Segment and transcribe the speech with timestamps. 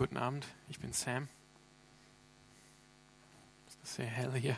[0.00, 0.46] guten Abend.
[0.70, 1.28] Ich bin Sam.
[3.68, 4.56] Es ist sehr hell hier.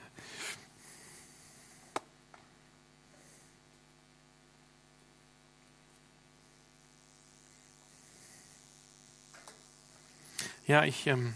[10.68, 11.34] Ja, ich ähm,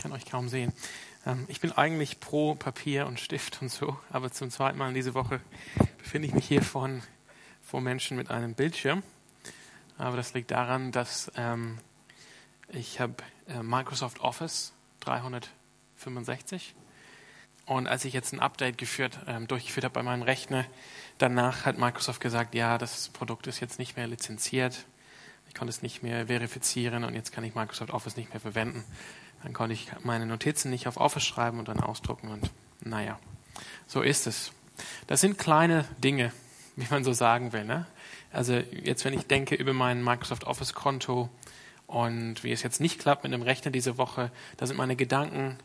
[0.00, 0.72] kann euch kaum sehen.
[1.24, 4.94] Ähm, ich bin eigentlich pro Papier und Stift und so, aber zum zweiten Mal in
[4.94, 5.40] dieser Woche
[5.98, 6.90] befinde ich mich hier vor,
[7.62, 9.04] vor Menschen mit einem Bildschirm.
[9.98, 11.78] Aber das liegt daran, dass ähm,
[12.68, 13.14] ich habe
[13.48, 16.74] äh, Microsoft Office 365
[17.66, 20.64] und als ich jetzt ein Update geführt, ähm, durchgeführt habe bei meinem Rechner,
[21.18, 24.86] danach hat Microsoft gesagt, ja, das Produkt ist jetzt nicht mehr lizenziert.
[25.48, 28.84] Ich konnte es nicht mehr verifizieren und jetzt kann ich Microsoft Office nicht mehr verwenden.
[29.42, 33.18] Dann konnte ich meine Notizen nicht auf Office schreiben und dann ausdrucken und naja,
[33.86, 34.52] so ist es.
[35.06, 36.32] Das sind kleine Dinge,
[36.76, 37.64] wie man so sagen will.
[37.64, 37.86] Ne?
[38.32, 41.28] Also jetzt, wenn ich denke über mein Microsoft Office Konto
[41.88, 45.56] und wie es jetzt nicht klappt mit dem Rechner diese Woche, da sind meine Gedanken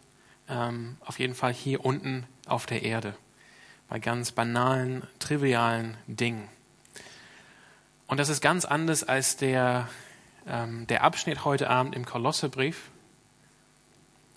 [0.47, 3.15] ähm, auf jeden Fall hier unten auf der Erde.
[3.89, 6.47] Bei ganz banalen, trivialen Dingen.
[8.07, 9.89] Und das ist ganz anders als der,
[10.47, 12.89] ähm, der Abschnitt heute Abend im Kolosserbrief,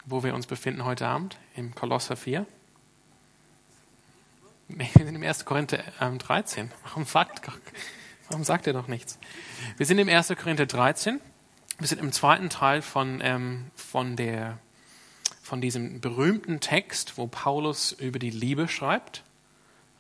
[0.04, 2.46] wo wir uns befinden heute Abend, im Kolosser 4.
[4.68, 5.44] Nee, wir sind im 1.
[5.44, 6.72] Korinther ähm, 13.
[6.82, 7.42] Warum sagt,
[8.28, 9.20] warum sagt er doch nichts?
[9.76, 10.34] Wir sind im 1.
[10.36, 11.20] Korinther 13.
[11.78, 14.58] Wir sind im zweiten Teil von, ähm, von, der,
[15.42, 19.24] von diesem berühmten Text, wo Paulus über die Liebe schreibt.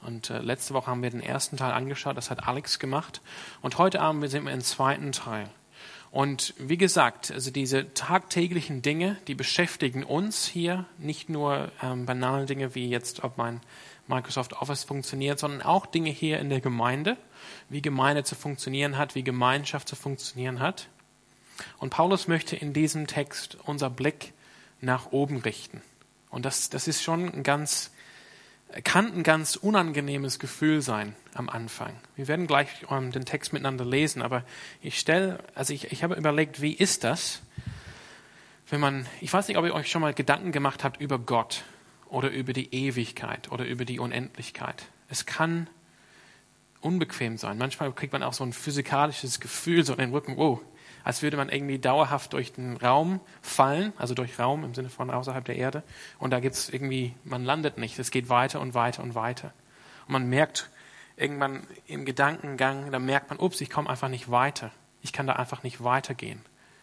[0.00, 3.20] Und äh, letzte Woche haben wir den ersten Teil angeschaut, das hat Alex gemacht.
[3.60, 5.50] Und heute Abend sind wir im zweiten Teil.
[6.10, 12.46] Und wie gesagt, also diese tagtäglichen Dinge, die beschäftigen uns hier, nicht nur ähm, banale
[12.46, 13.60] Dinge wie jetzt, ob mein
[14.06, 17.18] Microsoft Office funktioniert, sondern auch Dinge hier in der Gemeinde,
[17.68, 20.88] wie Gemeinde zu funktionieren hat, wie Gemeinschaft zu funktionieren hat.
[21.78, 24.32] Und Paulus möchte in diesem Text unser Blick
[24.80, 25.82] nach oben richten.
[26.30, 27.92] Und das, das ist schon ein ganz,
[28.84, 31.94] kann ein ganz unangenehmes Gefühl sein am Anfang.
[32.14, 34.44] Wir werden gleich um, den Text miteinander lesen, aber
[34.82, 37.40] ich stelle, also ich, ich habe überlegt, wie ist das,
[38.68, 41.64] wenn man, ich weiß nicht, ob ihr euch schon mal Gedanken gemacht habt über Gott
[42.08, 44.86] oder über die Ewigkeit oder über die Unendlichkeit.
[45.08, 45.68] Es kann
[46.80, 47.58] unbequem sein.
[47.58, 50.60] Manchmal kriegt man auch so ein physikalisches Gefühl, so in den Rücken, wow,
[51.06, 55.08] als würde man irgendwie dauerhaft durch den Raum fallen, also durch Raum im Sinne von
[55.08, 55.84] außerhalb der Erde.
[56.18, 57.96] Und da gibt's irgendwie, man landet nicht.
[58.00, 59.52] Es geht weiter und weiter und weiter.
[60.08, 60.68] Und man merkt
[61.16, 64.72] irgendwann im Gedankengang, da merkt man, ups, ich komme einfach nicht weiter.
[65.00, 66.40] Ich kann da einfach nicht weitergehen,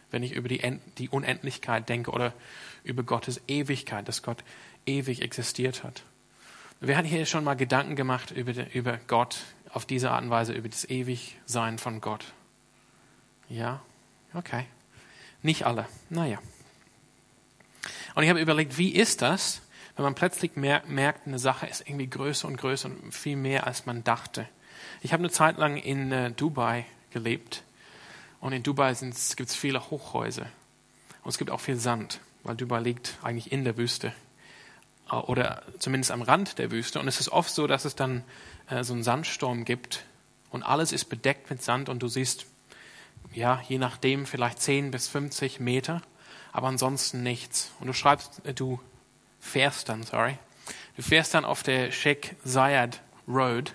[0.10, 2.32] wenn ich über die, die Unendlichkeit denke oder
[2.86, 4.42] über Gottes Ewigkeit, dass Gott
[4.86, 6.04] ewig existiert hat.
[6.80, 10.54] Wir hatten hier schon mal Gedanken gemacht über, über Gott, auf diese Art und Weise,
[10.54, 12.32] über das Ewigsein von Gott.
[13.50, 13.82] Ja,
[14.34, 14.66] Okay.
[15.42, 15.88] Nicht alle.
[16.10, 16.40] Naja.
[18.16, 19.62] Und ich habe überlegt, wie ist das,
[19.96, 23.86] wenn man plötzlich merkt, eine Sache ist irgendwie größer und größer und viel mehr, als
[23.86, 24.48] man dachte.
[25.02, 27.64] Ich habe eine Zeit lang in äh, Dubai gelebt.
[28.40, 30.48] Und in Dubai gibt es viele Hochhäuser.
[31.24, 34.14] Und es gibt auch viel Sand, weil Dubai liegt eigentlich in der Wüste.
[35.12, 37.00] Äh, oder zumindest am Rand der Wüste.
[37.00, 38.24] Und es ist oft so, dass es dann
[38.70, 40.06] äh, so einen Sandsturm gibt.
[40.50, 42.46] Und alles ist bedeckt mit Sand und du siehst
[43.34, 46.02] ja, je nachdem vielleicht 10 bis 50 Meter,
[46.52, 47.72] aber ansonsten nichts.
[47.80, 48.80] Und du schreibst, äh, du
[49.40, 50.38] fährst dann, sorry,
[50.96, 53.74] du fährst dann auf der Sheikh Zayed Road,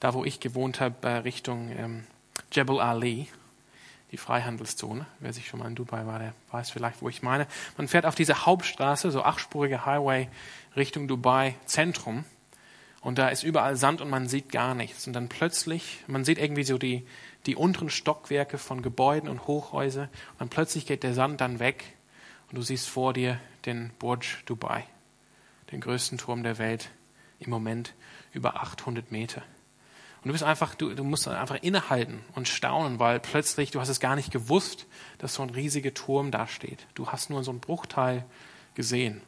[0.00, 2.06] da wo ich gewohnt habe, äh, Richtung ähm,
[2.52, 3.28] Jebel Ali,
[4.12, 5.06] die Freihandelszone.
[5.18, 7.46] Wer sich schon mal in Dubai war, der weiß vielleicht, wo ich meine.
[7.76, 10.28] Man fährt auf diese Hauptstraße, so achtspurige Highway
[10.76, 12.24] Richtung Dubai Zentrum.
[13.00, 15.06] Und da ist überall Sand und man sieht gar nichts.
[15.06, 17.04] Und dann plötzlich, man sieht irgendwie so die,
[17.46, 21.96] die unteren Stockwerke von Gebäuden und Hochhäuser und dann plötzlich geht der Sand dann weg
[22.48, 24.84] und du siehst vor dir den Burj Dubai,
[25.72, 26.90] den größten Turm der Welt,
[27.38, 27.94] im Moment
[28.32, 29.42] über 800 Meter.
[30.22, 33.90] Und du bist einfach, du, du musst einfach innehalten und staunen, weil plötzlich, du hast
[33.90, 34.86] es gar nicht gewusst,
[35.18, 36.86] dass so ein riesiger Turm da steht.
[36.94, 38.24] Du hast nur so einen Bruchteil
[38.74, 39.20] gesehen.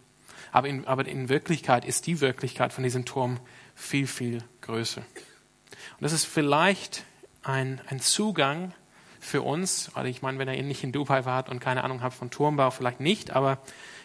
[0.53, 3.41] Aber in, aber in Wirklichkeit ist die Wirklichkeit von diesem Turm
[3.75, 5.03] viel, viel größer.
[5.03, 7.05] Und das ist vielleicht
[7.47, 8.73] ein, ein Zugang
[9.21, 12.15] für uns, also ich meine, wenn ihr nicht in Dubai wart und keine Ahnung habt
[12.15, 13.59] von Turmbau, vielleicht nicht, aber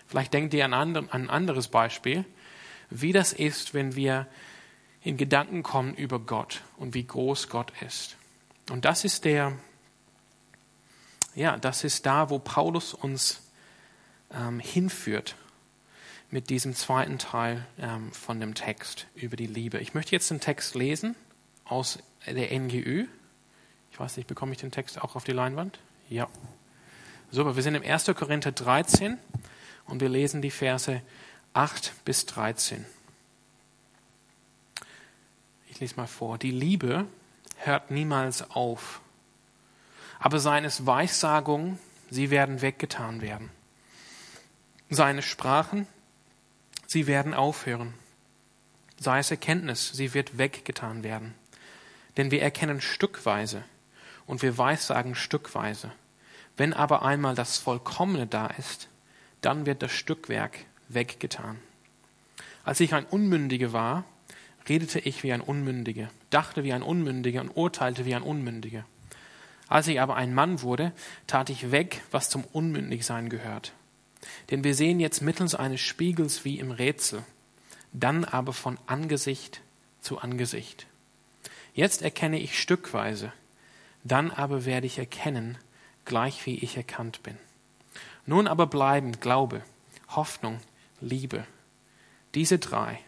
[0.07, 2.25] vielleicht denkt ihr an, an ein anderes Beispiel,
[2.89, 4.27] wie das ist, wenn wir
[5.01, 8.15] in Gedanken kommen über Gott und wie groß Gott ist.
[8.69, 9.53] Und das ist der,
[11.33, 13.41] ja, das ist da, wo Paulus uns
[14.31, 15.35] ähm, hinführt
[16.29, 19.79] mit diesem zweiten Teil ähm, von dem Text über die Liebe.
[19.79, 21.15] Ich möchte jetzt den Text lesen
[21.65, 23.07] aus der NGÜ,
[23.91, 25.79] ich weiß nicht, bekomme ich den Text auch auf die Leinwand?
[26.09, 26.29] Ja.
[27.29, 28.05] Super, wir sind im 1.
[28.15, 29.17] Korinther 13
[29.85, 31.01] und wir lesen die Verse
[31.53, 32.85] 8 bis 13.
[35.69, 36.37] Ich lese mal vor.
[36.37, 37.05] Die Liebe
[37.57, 39.01] hört niemals auf,
[40.19, 41.79] aber seines Weissagung,
[42.09, 43.49] sie werden weggetan werden.
[44.89, 45.87] Seine Sprachen,
[46.87, 47.93] sie werden aufhören.
[48.99, 51.33] Sei es Erkenntnis, sie wird weggetan werden.
[52.17, 53.63] Denn wir erkennen stückweise
[54.31, 55.91] und wir weissagen stückweise.
[56.55, 58.87] Wenn aber einmal das Vollkommene da ist,
[59.41, 60.57] dann wird das Stückwerk
[60.87, 61.59] weggetan.
[62.63, 64.05] Als ich ein Unmündiger war,
[64.69, 68.85] redete ich wie ein Unmündiger, dachte wie ein Unmündiger und urteilte wie ein Unmündiger.
[69.67, 70.93] Als ich aber ein Mann wurde,
[71.27, 73.73] tat ich weg, was zum Unmündigsein gehört.
[74.49, 77.21] Denn wir sehen jetzt mittels eines Spiegels wie im Rätsel,
[77.91, 79.59] dann aber von Angesicht
[79.99, 80.87] zu Angesicht.
[81.73, 83.33] Jetzt erkenne ich stückweise,
[84.03, 85.57] dann aber werde ich erkennen,
[86.05, 87.37] gleich wie ich erkannt bin.
[88.25, 89.63] Nun aber bleiben Glaube,
[90.09, 90.59] Hoffnung,
[90.99, 91.45] Liebe.
[92.35, 92.99] Diese drei,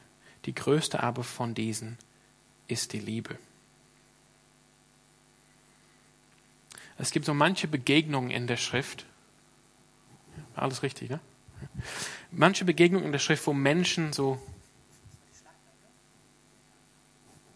[0.45, 1.97] die größte aber von diesen
[2.67, 3.37] ist die Liebe.
[6.97, 9.05] Es gibt so manche Begegnungen in der Schrift.
[10.55, 11.19] Alles richtig, ne?
[12.31, 14.41] Manche Begegnungen in der Schrift, wo Menschen so.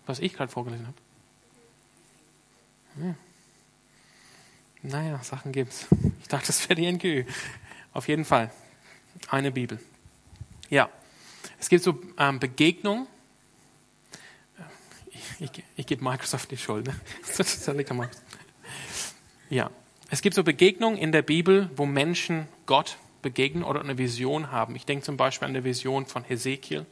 [0.05, 0.97] Was ich gerade vorgelesen habe.
[3.07, 3.15] Ja.
[4.83, 5.87] Naja, Sachen gibt's.
[6.21, 7.25] Ich dachte, das wäre die NGÜ.
[7.93, 8.51] Auf jeden Fall.
[9.29, 9.79] Eine Bibel.
[10.69, 10.89] Ja.
[11.59, 13.07] Es gibt so ähm, Begegnungen.
[15.39, 16.87] Ich, ich, ich gebe Microsoft die Schuld.
[16.87, 16.95] Ne?
[19.49, 19.71] Ja.
[20.09, 24.75] Es gibt so Begegnungen in der Bibel, wo Menschen Gott begegnen oder eine Vision haben.
[24.75, 26.85] Ich denke zum Beispiel an die Vision von Hesekiel,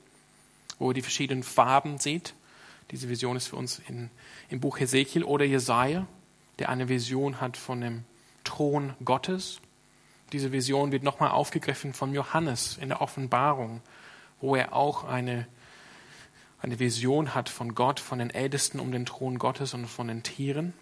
[0.80, 2.34] wo er die verschiedenen Farben sieht.
[2.92, 4.10] Diese Vision ist für uns in,
[4.50, 6.08] im Buch Hesekiel oder Jesaja,
[6.60, 8.04] der eine Vision hat von dem
[8.44, 9.60] Thron Gottes.
[10.32, 13.82] Diese Vision wird nochmal aufgegriffen von Johannes in der Offenbarung,
[14.42, 15.48] wo er auch eine,
[16.62, 20.24] eine Vision hat von Gott, von den Ältesten um den Thron Gottes und von den
[20.24, 20.74] Tieren.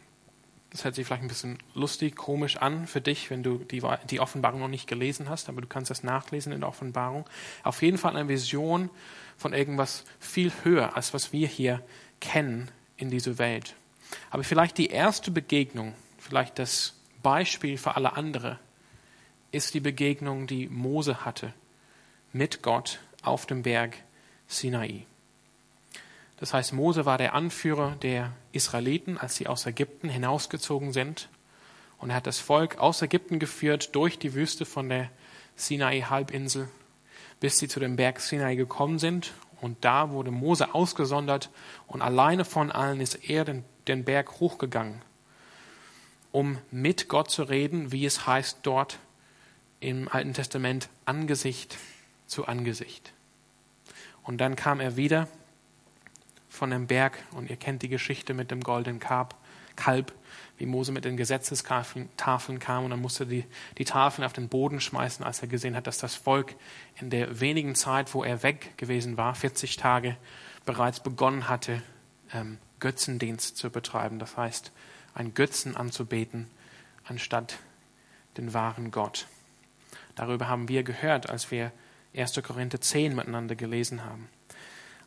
[0.71, 4.19] Das hört sich vielleicht ein bisschen lustig, komisch an für dich, wenn du die, die
[4.19, 7.29] Offenbarung noch nicht gelesen hast, aber du kannst das nachlesen in der Offenbarung.
[7.63, 8.89] Auf jeden Fall eine Vision
[9.37, 11.83] von irgendwas viel höher, als was wir hier
[12.19, 13.75] kennen in dieser Welt.
[14.29, 18.59] Aber vielleicht die erste Begegnung, vielleicht das Beispiel für alle anderen,
[19.51, 21.53] ist die Begegnung, die Mose hatte
[22.31, 23.97] mit Gott auf dem Berg
[24.47, 25.05] Sinai.
[26.37, 31.29] Das heißt, Mose war der Anführer der Israeliten, als sie aus Ägypten hinausgezogen sind.
[31.99, 35.09] Und er hat das Volk aus Ägypten geführt durch die Wüste von der
[35.55, 36.67] Sinai-Halbinsel,
[37.39, 39.33] bis sie zu dem Berg Sinai gekommen sind.
[39.61, 41.49] Und da wurde Mose ausgesondert
[41.87, 45.01] und alleine von allen ist er den den Berg hochgegangen,
[46.31, 48.99] um mit Gott zu reden, wie es heißt dort
[49.79, 51.77] im Alten Testament, Angesicht
[52.25, 53.13] zu Angesicht.
[54.23, 55.27] Und dann kam er wieder
[56.49, 59.35] von dem Berg und ihr kennt die Geschichte mit dem goldenen Kalb,
[59.75, 60.13] Kalb
[60.57, 63.43] wie Mose mit den Gesetzestafeln kam und dann musste die,
[63.77, 66.55] die Tafeln auf den Boden schmeißen, als er gesehen hat, dass das Volk
[66.99, 70.15] in der wenigen Zeit, wo er weg gewesen war, 40 Tage,
[70.65, 71.81] bereits begonnen hatte,
[72.33, 74.73] ähm, Götzendienst zu betreiben, das heißt,
[75.15, 76.47] einen Götzen anzubeten,
[77.05, 77.57] anstatt
[78.35, 79.27] den wahren Gott.
[80.15, 81.71] Darüber haben wir gehört, als wir
[82.13, 82.41] 1.
[82.43, 84.27] Korinther 10 miteinander gelesen haben.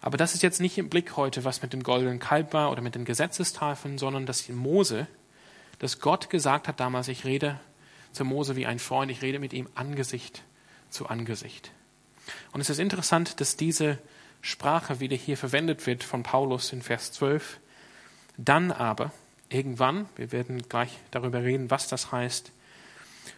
[0.00, 2.80] Aber das ist jetzt nicht im Blick heute, was mit dem goldenen Kalb war oder
[2.80, 5.06] mit den Gesetzestafeln, sondern dass Mose,
[5.78, 7.60] dass Gott gesagt hat damals, ich rede
[8.12, 10.42] zu Mose wie ein Freund, ich rede mit ihm Angesicht
[10.88, 11.72] zu Angesicht.
[12.52, 13.98] Und es ist interessant, dass diese
[14.40, 17.60] Sprache wieder hier verwendet wird von Paulus in Vers 12,
[18.36, 19.12] dann aber,
[19.48, 22.52] irgendwann, wir werden gleich darüber reden, was das heißt,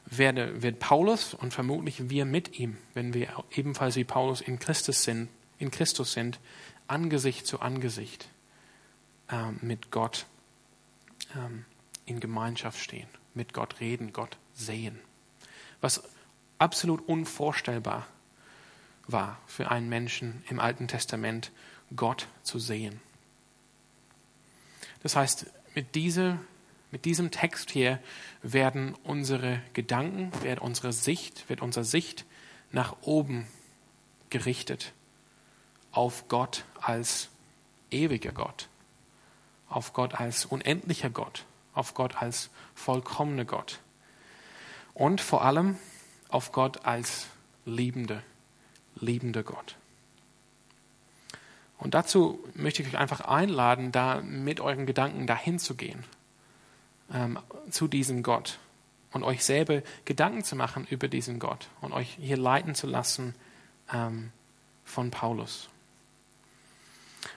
[0.06, 5.04] werde, wird Paulus und vermutlich wir mit ihm, wenn wir ebenfalls wie Paulus in Christus
[5.04, 5.28] sind,
[5.58, 6.38] in Christus sind
[6.86, 8.28] Angesicht zu Angesicht
[9.28, 10.26] äh, mit Gott
[11.36, 11.64] ähm,
[12.06, 14.98] in Gemeinschaft stehen, mit Gott reden, Gott sehen.
[15.80, 16.02] Was
[16.58, 18.06] absolut unvorstellbar
[19.06, 21.50] war für einen Menschen im Alten Testament,
[21.94, 23.00] Gott zu sehen.
[25.02, 26.38] Das heißt, mit, diese,
[26.90, 28.00] mit diesem Text hier
[28.42, 32.24] werden unsere Gedanken, wird unsere Sicht, wird unsere Sicht
[32.72, 33.46] nach oben
[34.30, 34.92] gerichtet
[35.92, 37.28] auf Gott als
[37.90, 38.68] ewiger Gott,
[39.68, 43.80] auf Gott als unendlicher Gott, auf Gott als vollkommener Gott
[44.94, 45.78] und vor allem
[46.28, 47.26] auf Gott als
[47.64, 48.22] liebende,
[48.96, 49.76] liebender Gott.
[51.78, 56.04] Und dazu möchte ich euch einfach einladen, da mit euren Gedanken dahin zu gehen,
[57.12, 57.38] ähm,
[57.70, 58.58] zu diesem Gott,
[59.12, 63.34] und euch selber Gedanken zu machen über diesen Gott und euch hier leiten zu lassen
[63.92, 64.30] ähm,
[64.84, 65.68] von Paulus.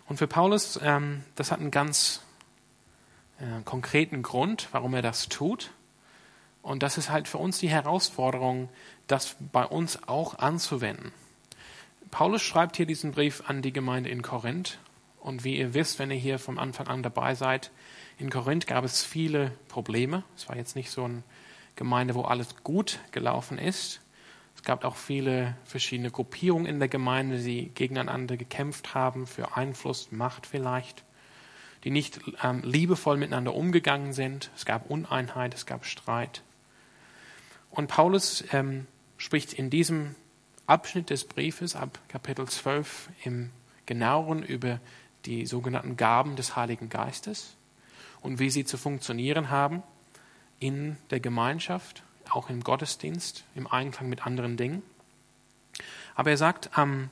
[0.08, 2.22] Und für Paulus, ähm, das hat einen ganz
[3.40, 5.72] äh, konkreten Grund, warum er das tut.
[6.62, 8.70] Und das ist halt für uns die Herausforderung,
[9.08, 11.12] das bei uns auch anzuwenden.
[12.12, 14.80] Paulus schreibt hier diesen Brief an die Gemeinde in Korinth.
[15.22, 17.72] Und wie ihr wisst, wenn ihr hier vom Anfang an dabei seid,
[18.18, 20.24] in Korinth gab es viele Probleme.
[20.36, 21.24] Es war jetzt nicht so eine
[21.76, 24.02] Gemeinde, wo alles gut gelaufen ist.
[24.56, 30.12] Es gab auch viele verschiedene Gruppierungen in der Gemeinde, die gegeneinander gekämpft haben für Einfluss,
[30.12, 31.04] Macht vielleicht,
[31.84, 34.52] die nicht ähm, liebevoll miteinander umgegangen sind.
[34.56, 36.44] Es gab Uneinheit, es gab Streit.
[37.70, 38.86] Und Paulus ähm,
[39.18, 40.16] spricht in diesem
[40.72, 43.50] Abschnitt des Briefes ab Kapitel 12 im
[43.86, 44.80] genaueren über
[45.26, 47.58] die sogenannten Gaben des Heiligen Geistes
[48.22, 49.84] und wie sie zu funktionieren haben
[50.60, 54.82] in der Gemeinschaft, auch im Gottesdienst, im Einklang mit anderen Dingen.
[56.16, 57.10] Aber er sagt am,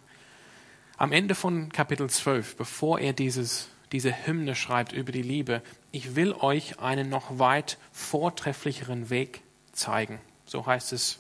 [0.96, 5.62] am Ende von Kapitel 12, bevor er dieses, diese Hymne schreibt über die Liebe,
[5.92, 9.42] ich will euch einen noch weit vortrefflicheren Weg
[9.74, 10.22] zeigen.
[10.46, 11.20] So heißt es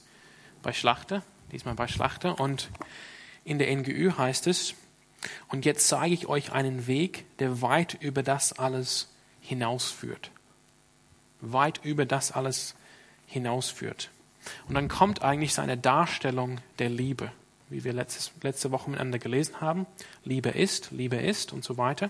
[0.63, 2.39] bei Schlachter, diesmal bei Schlachter.
[2.39, 2.70] Und
[3.44, 4.75] in der NGÜ heißt es,
[5.50, 9.10] und jetzt zeige ich euch einen Weg, der weit über das alles
[9.41, 10.32] hinausführt.
[11.41, 12.75] Weit über das alles
[13.25, 14.10] hinausführt.
[14.68, 17.32] Und dann kommt eigentlich seine Darstellung der Liebe,
[17.70, 19.86] wie wir letztes, letzte Woche miteinander gelesen haben.
[20.24, 22.10] Liebe ist, Liebe ist und so weiter.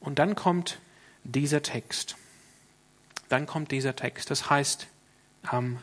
[0.00, 0.78] Und dann kommt
[1.24, 2.16] dieser Text.
[3.28, 4.30] Dann kommt dieser Text.
[4.30, 4.86] Das heißt,
[5.52, 5.78] ähm,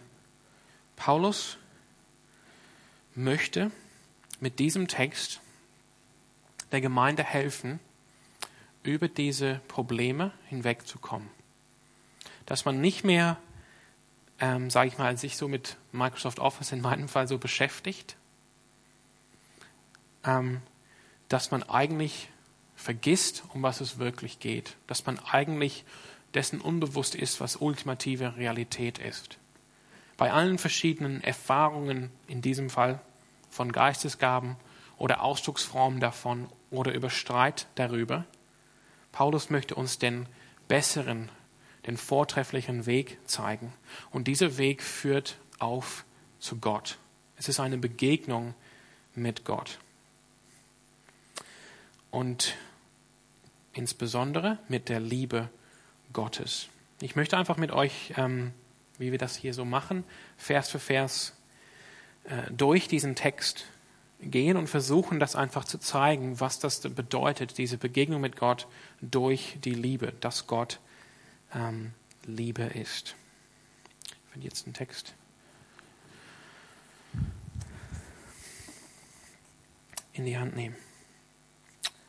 [0.95, 1.57] Paulus
[3.15, 3.71] möchte
[4.39, 5.41] mit diesem Text
[6.71, 7.79] der Gemeinde helfen,
[8.83, 11.29] über diese Probleme hinwegzukommen.
[12.45, 13.37] Dass man nicht mehr,
[14.39, 18.15] ähm, sage ich mal, sich so mit Microsoft Office in meinem Fall so beschäftigt,
[20.23, 20.61] ähm,
[21.29, 22.29] dass man eigentlich
[22.75, 25.85] vergisst, um was es wirklich geht, dass man eigentlich
[26.33, 29.37] dessen unbewusst ist, was ultimative Realität ist.
[30.17, 33.01] Bei allen verschiedenen Erfahrungen, in diesem Fall
[33.49, 34.55] von Geistesgaben
[34.97, 38.25] oder Ausdrucksformen davon oder über Streit darüber,
[39.11, 40.27] Paulus möchte uns den
[40.67, 41.29] besseren,
[41.85, 43.73] den vortrefflichen Weg zeigen.
[44.11, 46.05] Und dieser Weg führt auf
[46.39, 46.97] zu Gott.
[47.37, 48.53] Es ist eine Begegnung
[49.13, 49.79] mit Gott.
[52.11, 52.55] Und
[53.73, 55.49] insbesondere mit der Liebe
[56.13, 56.69] Gottes.
[57.01, 58.53] Ich möchte einfach mit euch, ähm,
[58.97, 60.03] wie wir das hier so machen,
[60.37, 61.33] Vers für Vers
[62.25, 63.65] äh, durch diesen Text
[64.21, 68.67] gehen und versuchen, das einfach zu zeigen, was das bedeutet, diese Begegnung mit Gott
[69.01, 70.79] durch die Liebe, dass Gott
[71.53, 71.93] ähm,
[72.25, 73.15] Liebe ist.
[74.05, 75.13] Ich finde jetzt einen Text.
[80.15, 80.75] in die Hand nehmen.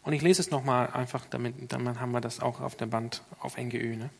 [0.03, 3.23] Und ich lese es nochmal einfach, damit, dann haben wir das auch auf der Band
[3.41, 3.97] auf NGÖ.
[3.97, 4.11] Ne?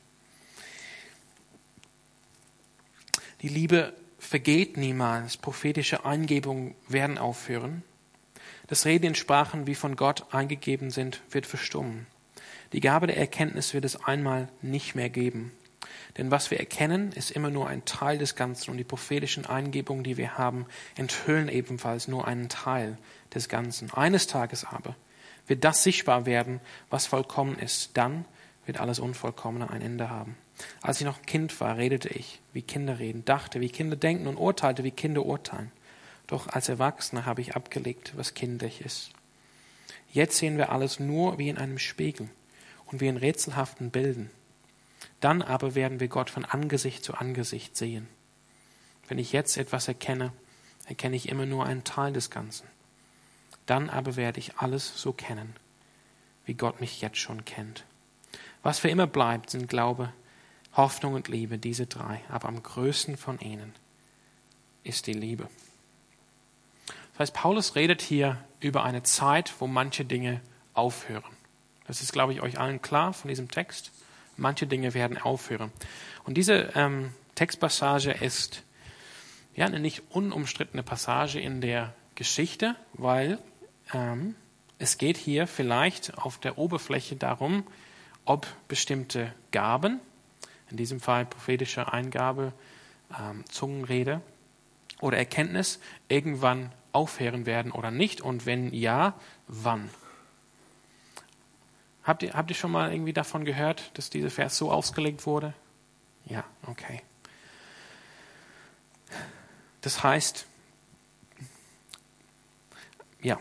[3.47, 5.37] Die Liebe vergeht niemals.
[5.37, 7.85] Prophetische Eingebungen werden aufhören.
[8.67, 12.09] Das Reden in Sprachen, wie von Gott eingegeben sind, wird verstummen.
[12.73, 15.53] Die Gabe der Erkenntnis wird es einmal nicht mehr geben.
[16.19, 20.03] Denn was wir erkennen, ist immer nur ein Teil des Ganzen und die prophetischen Eingebungen,
[20.03, 22.99] die wir haben, enthüllen ebenfalls nur einen Teil
[23.33, 23.93] des Ganzen.
[23.93, 24.97] Eines Tages aber
[25.47, 26.61] wird das sichtbar werden,
[26.91, 27.97] was vollkommen ist.
[27.97, 28.25] Dann
[28.65, 30.37] wird alles Unvollkommene ein Ende haben.
[30.81, 34.37] Als ich noch Kind war, redete ich, wie Kinder reden, dachte, wie Kinder denken und
[34.37, 35.73] urteilte, wie Kinder urteilen.
[36.27, 39.11] Doch als Erwachsener habe ich abgelegt, was kindlich ist.
[40.13, 42.29] Jetzt sehen wir alles nur wie in einem Spiegel
[42.87, 44.31] und wie in rätselhaften Bilden.
[45.21, 48.09] Dann aber werden wir Gott von Angesicht zu Angesicht sehen.
[49.09, 50.33] Wenn ich jetzt etwas erkenne,
[50.87, 52.67] erkenne ich immer nur einen Teil des Ganzen.
[53.67, 55.55] Dann aber werde ich alles so kennen,
[56.45, 57.85] wie Gott mich jetzt schon kennt.
[58.63, 60.13] Was für immer bleibt, sind Glaube,
[60.77, 62.21] Hoffnung und Liebe, diese drei.
[62.29, 63.75] Aber am größten von ihnen
[64.85, 65.49] ist die Liebe.
[67.13, 70.41] Das heißt, Paulus redet hier über eine Zeit, wo manche Dinge
[70.75, 71.25] aufhören.
[71.87, 73.93] Das ist, glaube ich, euch allen klar von diesem Text.
[74.37, 75.73] Manche Dinge werden aufhören.
[76.25, 78.63] Und diese ähm, Textpassage ist
[79.55, 83.39] ja eine nicht unumstrittene Passage in der Geschichte, weil
[83.95, 84.35] ähm,
[84.79, 87.67] es geht hier vielleicht auf der Oberfläche darum,
[88.27, 90.01] ob bestimmte Gaben,
[90.71, 92.53] in diesem Fall prophetische Eingabe,
[93.19, 94.21] ähm, Zungenrede
[95.01, 99.15] oder Erkenntnis, irgendwann aufhören werden oder nicht und wenn ja,
[99.47, 99.91] wann?
[102.03, 105.55] Habt ihr, habt ihr schon mal irgendwie davon gehört, dass dieser Vers so ausgelegt wurde?
[106.25, 107.03] Ja, okay.
[109.81, 110.47] Das heißt,
[113.23, 113.39] ja,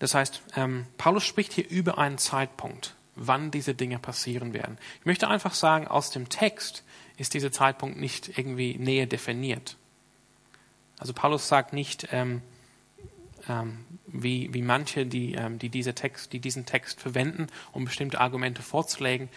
[0.00, 4.78] das heißt, ähm, Paulus spricht hier über einen Zeitpunkt, wann diese Dinge passieren werden.
[5.00, 6.84] Ich möchte einfach sagen, aus dem Text
[7.16, 9.76] ist dieser Zeitpunkt nicht irgendwie näher definiert.
[10.98, 12.42] Also Paulus sagt nicht, ähm,
[13.48, 18.20] ähm, wie, wie manche, die, ähm, die, diese Text, die diesen Text verwenden, um bestimmte
[18.20, 19.28] Argumente vorzulegen,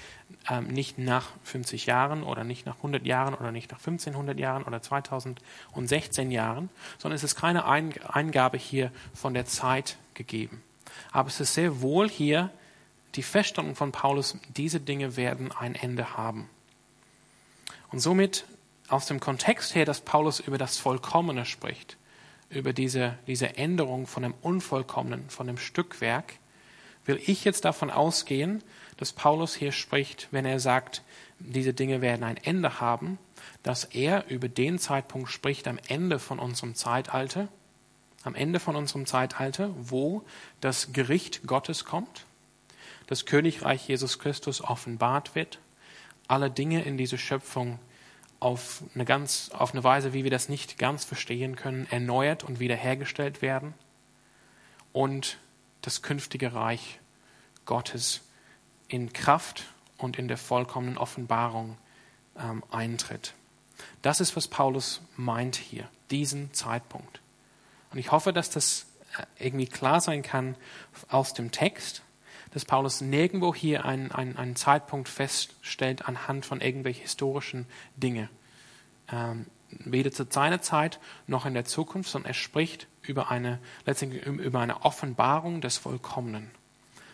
[0.50, 4.64] ähm, nicht nach 50 Jahren oder nicht nach 100 Jahren oder nicht nach 1500 Jahren
[4.64, 10.62] oder 2016 Jahren, sondern es ist keine Eingabe hier von der Zeit gegeben.
[11.12, 12.52] Aber es ist sehr wohl hier
[13.16, 16.50] die Feststellung von Paulus, diese Dinge werden ein Ende haben.
[17.92, 18.46] Und somit
[18.88, 21.98] aus dem Kontext her, dass Paulus über das Vollkommene spricht,
[22.50, 26.36] über diese, diese Änderung von dem Unvollkommenen, von dem Stückwerk,
[27.06, 28.64] will ich jetzt davon ausgehen,
[28.98, 31.04] dass Paulus hier spricht, wenn er sagt,
[31.40, 33.18] diese Dinge werden ein Ende haben,
[33.64, 37.48] dass er über den Zeitpunkt spricht am Ende von unserem Zeitalter,
[38.24, 40.24] am Ende von unserem Zeitalter, wo
[40.60, 42.26] das Gericht Gottes kommt,
[43.10, 45.58] das Königreich Jesus Christus offenbart wird,
[46.28, 47.80] alle Dinge in dieser Schöpfung
[48.40, 52.60] auf eine ganz, auf eine Weise, wie wir das nicht ganz verstehen können, erneuert und
[52.60, 53.74] wiederhergestellt werden
[54.94, 55.40] und
[55.82, 57.00] das künftige Reich
[57.66, 58.22] Gottes
[58.88, 59.66] in Kraft
[59.98, 61.80] und in der vollkommenen Offenbarung
[62.38, 63.34] ähm, eintritt.
[64.04, 67.22] Das ist, was Paulus meint hier, diesen Zeitpunkt.
[67.92, 68.86] Und ich hoffe, dass das
[69.18, 70.56] äh, irgendwie klar sein kann
[71.10, 72.04] aus dem Text,
[72.52, 77.66] dass Paulus nirgendwo hier einen, einen, einen Zeitpunkt feststellt anhand von irgendwelchen historischen
[77.96, 78.30] Dingen.
[79.12, 84.26] Ähm, weder zu seiner Zeit noch in der Zukunft, sondern er spricht über eine, letztendlich
[84.26, 86.52] über eine Offenbarung des Vollkommenen.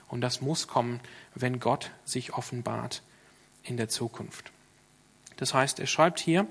[0.07, 0.99] Und das muss kommen,
[1.33, 3.01] wenn Gott sich offenbart
[3.63, 4.51] in der Zukunft.
[5.37, 6.47] Das heißt, er schreibt hier,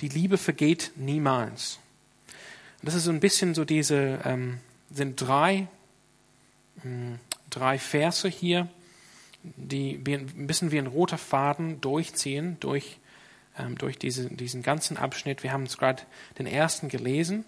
[0.00, 1.78] die Liebe vergeht niemals.
[2.82, 5.68] Das ist so ein bisschen so diese, ähm, sind drei,
[6.76, 7.18] mh, hm,
[7.50, 8.68] drei Verse hier,
[9.42, 12.98] die ein bisschen wie ein roter Faden durchziehen durch,
[13.58, 15.42] ähm, durch diese, diesen ganzen Abschnitt.
[15.42, 16.02] Wir haben es gerade
[16.38, 17.44] den ersten gelesen,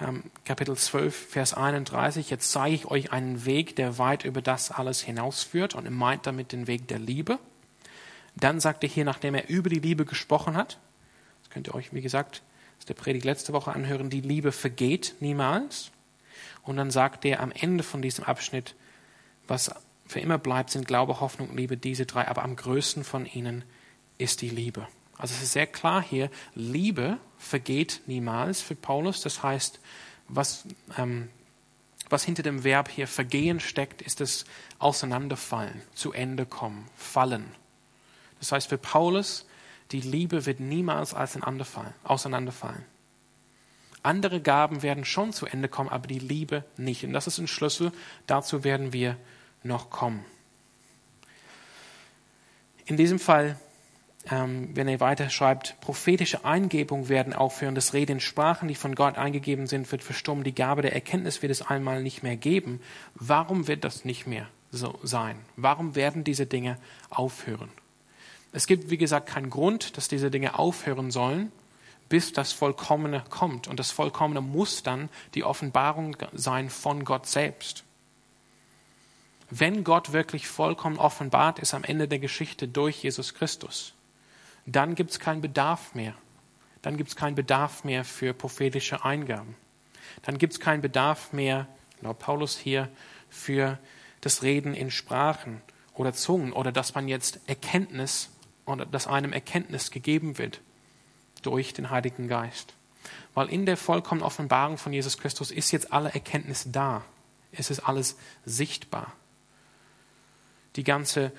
[0.00, 2.30] ähm, Kapitel 12, Vers 31.
[2.30, 6.52] Jetzt zeige ich euch einen Weg, der weit über das alles hinausführt und meint damit
[6.52, 7.38] den Weg der Liebe.
[8.36, 10.78] Dann sagt er hier, nachdem er über die Liebe gesprochen hat,
[11.42, 12.42] das könnt ihr euch, wie gesagt,
[12.78, 15.90] aus der Predigt letzte Woche anhören, die Liebe vergeht niemals.
[16.62, 18.76] Und dann sagt er am Ende von diesem Abschnitt,
[19.48, 19.70] was
[20.06, 23.64] für immer bleibt, sind Glaube, Hoffnung Liebe, diese drei, aber am größten von ihnen
[24.16, 24.86] ist die Liebe.
[25.18, 29.20] Also es ist sehr klar hier, Liebe vergeht niemals für Paulus.
[29.20, 29.80] Das heißt,
[30.28, 30.64] was,
[30.96, 31.28] ähm,
[32.08, 34.44] was hinter dem Verb hier vergehen steckt, ist das
[34.78, 37.52] Auseinanderfallen, zu Ende kommen, fallen.
[38.38, 39.46] Das heißt, für Paulus,
[39.90, 42.84] die Liebe wird niemals auseinanderfallen.
[44.02, 47.04] Andere Gaben werden schon zu Ende kommen, aber die Liebe nicht.
[47.04, 47.92] Und das ist ein Schlüssel,
[48.26, 49.16] dazu werden wir
[49.62, 50.24] noch kommen.
[52.86, 53.58] In diesem Fall,
[54.30, 58.94] ähm, wenn er weiter schreibt, prophetische Eingebungen werden aufhören, das Reden in Sprachen, die von
[58.94, 62.80] Gott eingegeben sind, wird verstummen, die Gabe der Erkenntnis wird es einmal nicht mehr geben.
[63.14, 65.38] Warum wird das nicht mehr so sein?
[65.56, 66.78] Warum werden diese Dinge
[67.10, 67.70] aufhören?
[68.52, 71.52] Es gibt, wie gesagt, keinen Grund, dass diese Dinge aufhören sollen,
[72.08, 73.68] bis das Vollkommene kommt.
[73.68, 77.84] Und das Vollkommene muss dann die Offenbarung sein von Gott selbst.
[79.50, 83.94] Wenn Gott wirklich vollkommen offenbart ist am Ende der Geschichte durch Jesus Christus,
[84.66, 86.14] dann gibt es keinen Bedarf mehr.
[86.82, 89.56] Dann gibt es keinen Bedarf mehr für prophetische Eingaben.
[90.22, 91.66] Dann gibt es keinen Bedarf mehr,
[92.02, 92.90] laut Paulus hier,
[93.30, 93.78] für
[94.20, 95.62] das Reden in Sprachen
[95.94, 98.30] oder Zungen oder dass man jetzt Erkenntnis
[98.66, 100.60] oder dass einem Erkenntnis gegeben wird
[101.40, 102.74] durch den Heiligen Geist.
[103.32, 107.04] Weil in der vollkommenen Offenbarung von Jesus Christus ist jetzt alle Erkenntnis da.
[107.52, 109.14] Es ist alles sichtbar
[110.78, 111.32] die ganze,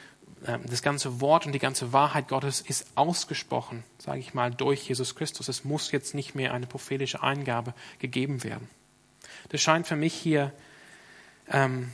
[0.45, 4.87] äh, das ganze Wort und die ganze Wahrheit Gottes ist ausgesprochen, sage ich mal, durch
[4.87, 5.47] Jesus Christus.
[5.47, 8.69] Es muss jetzt nicht mehr eine prophetische Eingabe gegeben werden.
[9.47, 10.51] Das scheint für mich hier
[11.47, 11.91] ähm,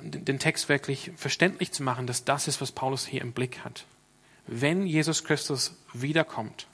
[0.00, 3.84] den Text wirklich verständlich zu machen, dass das ist, was Paulus hier im Blick hat.
[4.46, 6.68] Wenn Jesus Christus wiederkommt,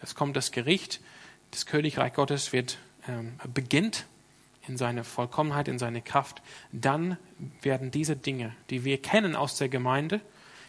[0.00, 1.00] es kommt das Gericht,
[1.50, 4.06] das Königreich Gottes wird ähm, beginnt
[4.66, 7.16] in seine Vollkommenheit, in seine Kraft, dann
[7.62, 10.20] werden diese Dinge, die wir kennen aus der Gemeinde,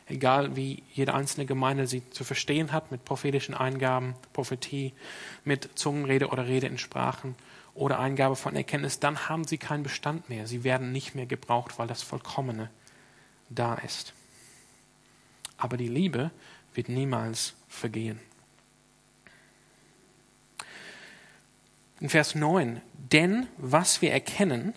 [0.08, 4.93] egal wie jede einzelne Gemeinde sie zu verstehen hat, mit prophetischen Eingaben, Prophetie,
[5.43, 7.36] mit Zungenrede oder Rede in Sprachen
[7.75, 10.47] oder Eingabe von Erkenntnis, dann haben sie keinen Bestand mehr.
[10.47, 12.69] Sie werden nicht mehr gebraucht, weil das Vollkommene
[13.49, 14.13] da ist.
[15.58, 16.32] Aber die Liebe
[16.73, 18.19] wird niemals vergehen.
[22.04, 22.82] In Vers 9,
[23.13, 24.74] denn was wir erkennen,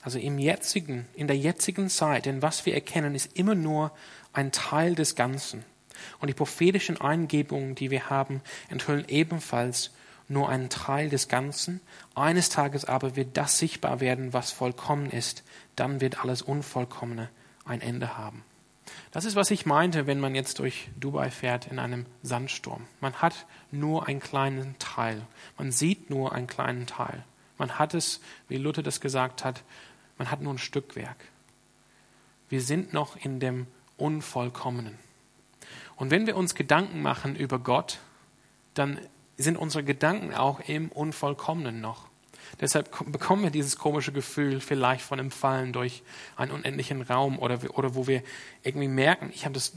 [0.00, 3.92] also im jetzigen, in der jetzigen Zeit, denn was wir erkennen, ist immer nur
[4.32, 5.66] ein Teil des Ganzen.
[6.20, 9.90] Und die prophetischen Eingebungen, die wir haben, enthüllen ebenfalls
[10.26, 11.82] nur einen Teil des Ganzen.
[12.14, 15.42] Eines Tages aber wird das sichtbar werden, was vollkommen ist.
[15.76, 17.28] Dann wird alles Unvollkommene
[17.66, 18.44] ein Ende haben.
[19.10, 22.86] Das ist, was ich meinte, wenn man jetzt durch Dubai fährt in einem Sandsturm.
[23.00, 25.22] Man hat nur einen kleinen Teil.
[25.56, 27.24] Man sieht nur einen kleinen Teil.
[27.58, 29.62] Man hat es, wie Luther das gesagt hat,
[30.18, 31.16] man hat nur ein Stückwerk.
[32.48, 34.98] Wir sind noch in dem Unvollkommenen.
[35.96, 37.98] Und wenn wir uns Gedanken machen über Gott,
[38.74, 38.98] dann
[39.36, 42.08] sind unsere Gedanken auch im Unvollkommenen noch.
[42.60, 46.02] Deshalb bekommen wir dieses komische Gefühl vielleicht von dem Fallen durch
[46.36, 48.22] einen unendlichen Raum oder, oder wo wir
[48.62, 49.72] irgendwie merken, ich habe das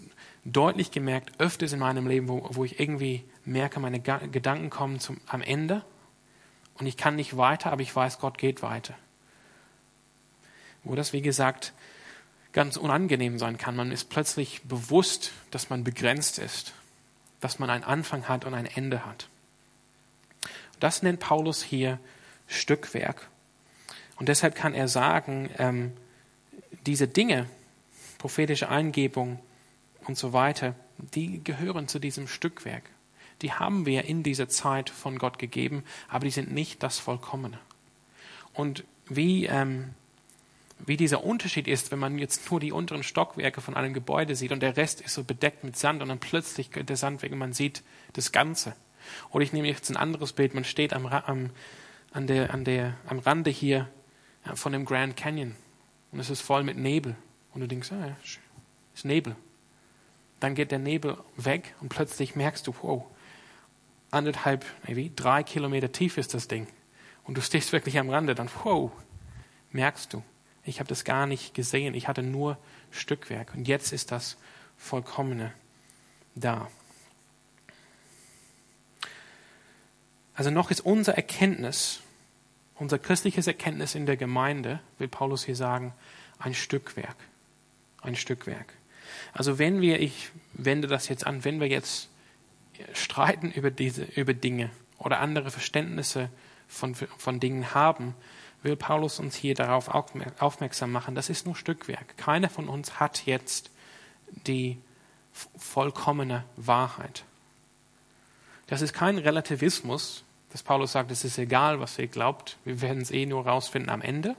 [0.45, 5.19] deutlich gemerkt, öfters in meinem Leben, wo, wo ich irgendwie merke, meine Gedanken kommen zum,
[5.27, 5.83] am Ende
[6.75, 8.93] und ich kann nicht weiter, aber ich weiß, Gott geht weiter.
[10.83, 11.73] Wo das, wie gesagt,
[12.53, 13.75] ganz unangenehm sein kann.
[13.75, 16.73] Man ist plötzlich bewusst, dass man begrenzt ist,
[17.39, 19.27] dass man einen Anfang hat und ein Ende hat.
[20.79, 21.99] Das nennt Paulus hier
[22.47, 23.29] Stückwerk.
[24.17, 25.93] Und deshalb kann er sagen, ähm,
[26.85, 27.47] diese Dinge,
[28.17, 29.39] prophetische Eingebung
[30.07, 32.83] und so weiter, die gehören zu diesem Stückwerk.
[33.41, 37.59] Die haben wir in dieser Zeit von Gott gegeben, aber die sind nicht das Vollkommene.
[38.53, 39.89] Und wie, ähm,
[40.79, 44.51] wie dieser Unterschied ist, wenn man jetzt nur die unteren Stockwerke von einem Gebäude sieht
[44.51, 47.37] und der Rest ist so bedeckt mit Sand und dann plötzlich der Sand weg und
[47.37, 47.83] man sieht
[48.13, 48.75] das Ganze.
[49.29, 51.51] Oder ich nehme jetzt ein anderes Bild, man steht am, am
[52.11, 53.89] an der, an der, am Rande hier
[54.55, 55.55] von dem Grand Canyon
[56.11, 57.15] und es ist voll mit Nebel.
[57.53, 58.15] Und du denkst, ah,
[58.93, 59.35] ist Nebel.
[60.39, 63.03] Dann geht der Nebel weg und plötzlich merkst du, wow,
[64.11, 66.67] anderthalb, wie, drei Kilometer tief ist das Ding.
[67.23, 68.91] Und du stehst wirklich am Rande, dann, wow,
[69.71, 70.23] merkst du,
[70.63, 72.57] ich habe das gar nicht gesehen, ich hatte nur
[72.91, 73.53] Stückwerk.
[73.55, 74.37] Und jetzt ist das
[74.77, 75.53] Vollkommene
[76.35, 76.69] da.
[80.37, 81.99] Also noch ist unser Erkenntnis,
[82.75, 85.95] unser christliches Erkenntnis in der Gemeinde, will Paulus hier sagen,
[86.37, 87.15] ein Stückwerk.
[88.03, 88.71] Ein Stückwerk.
[89.33, 92.09] Also wenn wir, ich wende das jetzt an, wenn wir jetzt
[92.93, 94.69] streiten über diese, über Dinge
[94.99, 96.29] oder andere Verständnisse
[96.67, 98.13] von, von Dingen haben,
[98.61, 102.15] will Paulus uns hier darauf aufmerksam machen, das ist nur Stückwerk.
[102.15, 103.71] Keiner von uns hat jetzt
[104.45, 104.77] die
[105.57, 107.23] vollkommene Wahrheit.
[108.67, 113.01] Das ist kein Relativismus, dass Paulus sagt, es ist egal, was ihr glaubt, wir werden
[113.01, 114.35] es eh nur rausfinden am Ende.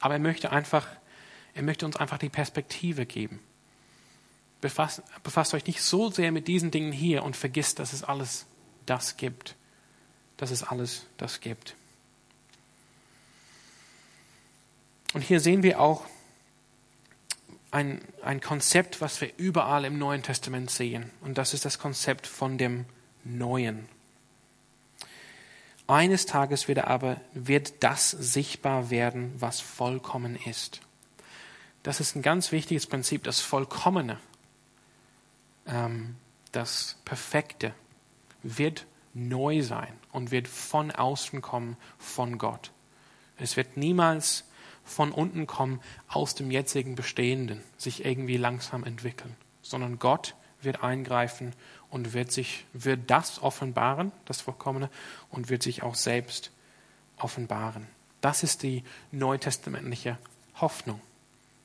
[0.00, 0.86] Aber er möchte einfach,
[1.54, 3.40] er möchte uns einfach die Perspektive geben.
[4.60, 8.46] Befasst, befasst euch nicht so sehr mit diesen Dingen hier und vergisst, dass es alles
[8.86, 9.56] das gibt.
[10.36, 11.74] Dass es alles das gibt.
[15.12, 16.04] Und hier sehen wir auch
[17.70, 21.10] ein, ein Konzept, was wir überall im Neuen Testament sehen.
[21.20, 22.86] Und das ist das Konzept von dem
[23.24, 23.88] Neuen.
[25.88, 30.80] Eines Tages wird aber, wird das sichtbar werden, was vollkommen ist.
[31.82, 34.18] Das ist ein ganz wichtiges Prinzip, das Vollkommene,
[35.66, 36.16] ähm,
[36.50, 37.74] das Perfekte
[38.42, 42.72] wird neu sein und wird von außen kommen von Gott.
[43.38, 44.44] Es wird niemals
[44.82, 51.54] von unten kommen aus dem jetzigen Bestehenden, sich irgendwie langsam entwickeln, sondern Gott wird eingreifen
[51.90, 54.90] und wird sich, wird das offenbaren, das Vollkommene,
[55.30, 56.50] und wird sich auch selbst
[57.16, 57.86] offenbaren.
[58.20, 60.18] Das ist die neutestamentliche
[60.56, 61.00] Hoffnung.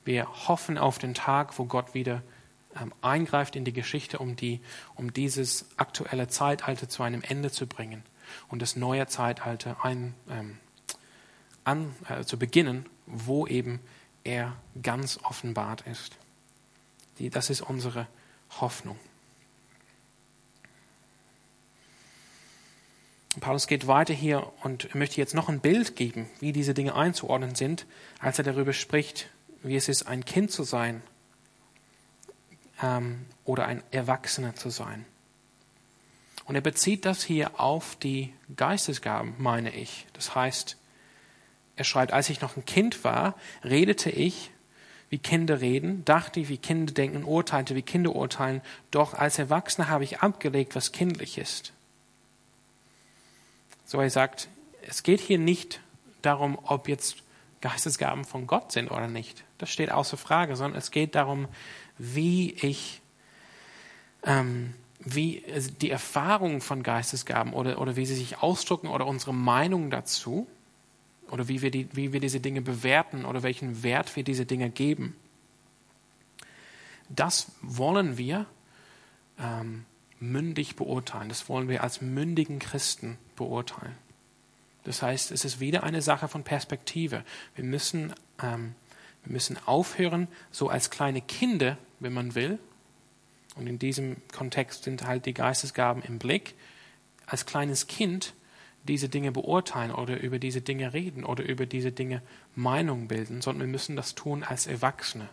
[0.04, 2.22] Wir hoffen auf den Tag, wo Gott wieder
[2.80, 4.60] ähm, eingreift in die Geschichte, um, die,
[4.94, 8.02] um dieses aktuelle Zeitalter zu einem Ende zu bringen
[8.48, 10.58] und das neue Zeitalter ein, ähm,
[11.64, 13.80] an, äh, zu beginnen, wo eben
[14.24, 16.16] er ganz offenbart ist.
[17.18, 18.06] Die, das ist unsere
[18.60, 18.98] Hoffnung.
[23.40, 27.54] Paulus geht weiter hier und möchte jetzt noch ein Bild geben, wie diese Dinge einzuordnen
[27.54, 27.86] sind,
[28.18, 29.30] als er darüber spricht,
[29.62, 31.02] wie es ist, ein Kind zu sein
[32.82, 35.06] ähm, oder ein Erwachsener zu sein.
[36.44, 40.06] Und er bezieht das hier auf die Geistesgaben, meine ich.
[40.12, 40.76] Das heißt,
[41.76, 44.50] er schreibt, als ich noch ein Kind war, redete ich,
[45.08, 49.88] wie Kinder reden, dachte ich, wie Kinder denken, urteilte, wie Kinder urteilen, doch als Erwachsener
[49.88, 51.72] habe ich abgelegt, was kindlich ist.
[53.92, 54.48] So er sagt,
[54.88, 55.82] es geht hier nicht
[56.22, 57.16] darum, ob jetzt
[57.60, 59.44] Geistesgaben von Gott sind oder nicht.
[59.58, 61.46] Das steht außer Frage, sondern es geht darum,
[61.98, 63.02] wie ich,
[64.24, 65.44] ähm, wie
[65.82, 70.46] die Erfahrung von Geistesgaben oder, oder wie sie sich ausdrücken oder unsere Meinung dazu
[71.30, 74.70] oder wie wir, die, wie wir diese Dinge bewerten oder welchen Wert wir diese Dinge
[74.70, 75.14] geben,
[77.10, 78.46] das wollen wir
[79.38, 79.84] ähm,
[80.18, 81.28] mündig beurteilen.
[81.28, 83.96] Das wollen wir als mündigen Christen beurteilen.
[84.84, 87.24] Das heißt, es ist wieder eine Sache von Perspektive.
[87.54, 88.74] Wir müssen, ähm,
[89.24, 92.58] wir müssen aufhören, so als kleine Kinder, wenn man will,
[93.54, 96.54] und in diesem Kontext sind halt die Geistesgaben im Blick,
[97.26, 98.34] als kleines Kind
[98.84, 102.22] diese Dinge beurteilen oder über diese Dinge reden oder über diese Dinge
[102.54, 105.28] Meinung bilden, sondern wir müssen das tun als Erwachsene.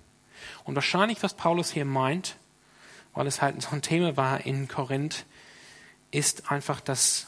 [0.63, 2.35] Und wahrscheinlich, was Paulus hier meint,
[3.13, 5.25] weil es halt so ein Thema war in Korinth,
[6.11, 7.27] ist einfach das,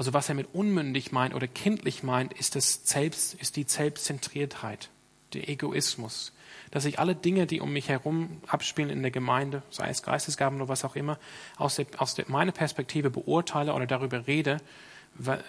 [0.00, 4.88] also was er mit unmündig meint oder kindlich meint, ist das Selbst, ist die Selbstzentriertheit,
[5.34, 6.32] der Egoismus,
[6.70, 10.58] dass ich alle Dinge, die um mich herum abspielen in der Gemeinde, sei es Geistesgaben
[10.58, 11.18] oder was auch immer,
[11.58, 14.62] aus, der, aus der, meiner Perspektive beurteile oder darüber rede,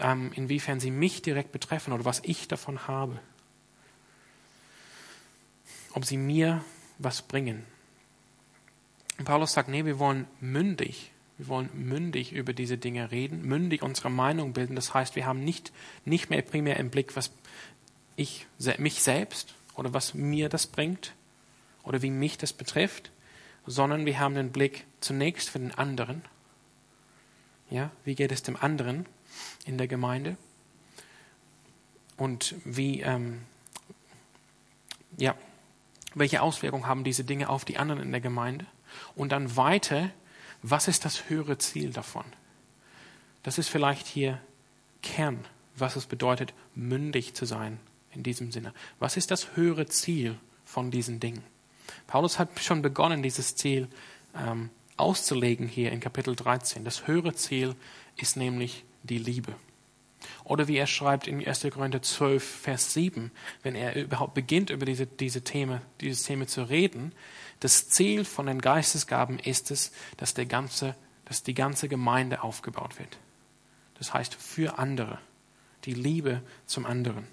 [0.02, 3.22] ähm, inwiefern sie mich direkt betreffen oder was ich davon habe.
[5.94, 6.62] Ob sie mir
[6.98, 7.64] was bringen.
[9.18, 13.82] Und Paulus sagt, nee, wir wollen mündig, wir wollen mündig über diese Dinge reden, mündig
[13.82, 14.76] unsere Meinung bilden.
[14.76, 15.72] Das heißt, wir haben nicht,
[16.06, 17.32] nicht mehr primär im Blick, was
[18.16, 18.46] ich,
[18.78, 21.16] mich selbst oder was mir das bringt
[21.82, 23.10] oder wie mich das betrifft,
[23.66, 26.22] sondern wir haben den Blick zunächst für den anderen.
[27.72, 29.08] Ja, wie geht es dem anderen
[29.66, 30.38] in der Gemeinde?
[32.18, 33.42] Und wie, ähm,
[35.18, 35.34] ja,
[36.14, 38.68] welche Auswirkungen haben diese Dinge auf die anderen in der Gemeinde?
[39.16, 40.12] Und dann weiter,
[40.62, 42.26] was ist das höhere Ziel davon?
[43.44, 44.40] Das ist vielleicht hier
[45.02, 45.40] Kern,
[45.76, 47.80] was es bedeutet, mündig zu sein
[48.14, 48.74] in diesem Sinne.
[49.00, 51.44] Was ist das höhere Ziel von diesen Dingen?
[52.08, 53.88] Paulus hat schon begonnen, dieses Ziel
[54.36, 56.86] ähm, auszulegen hier in Kapitel 13.
[56.86, 57.76] Das höhere Ziel
[58.18, 59.56] ist nämlich die Liebe.
[60.44, 61.68] Oder wie er schreibt in 1.
[61.74, 63.32] Korinther 12, Vers 7,
[63.64, 67.14] wenn er überhaupt beginnt, über diese, diese Thema, dieses Thema zu reden,
[67.62, 70.96] das Ziel von den Geistesgaben ist es, dass, der ganze,
[71.26, 73.18] dass die ganze Gemeinde aufgebaut wird.
[73.98, 75.20] Das heißt, für andere.
[75.86, 77.28] Die Liebe zum anderen.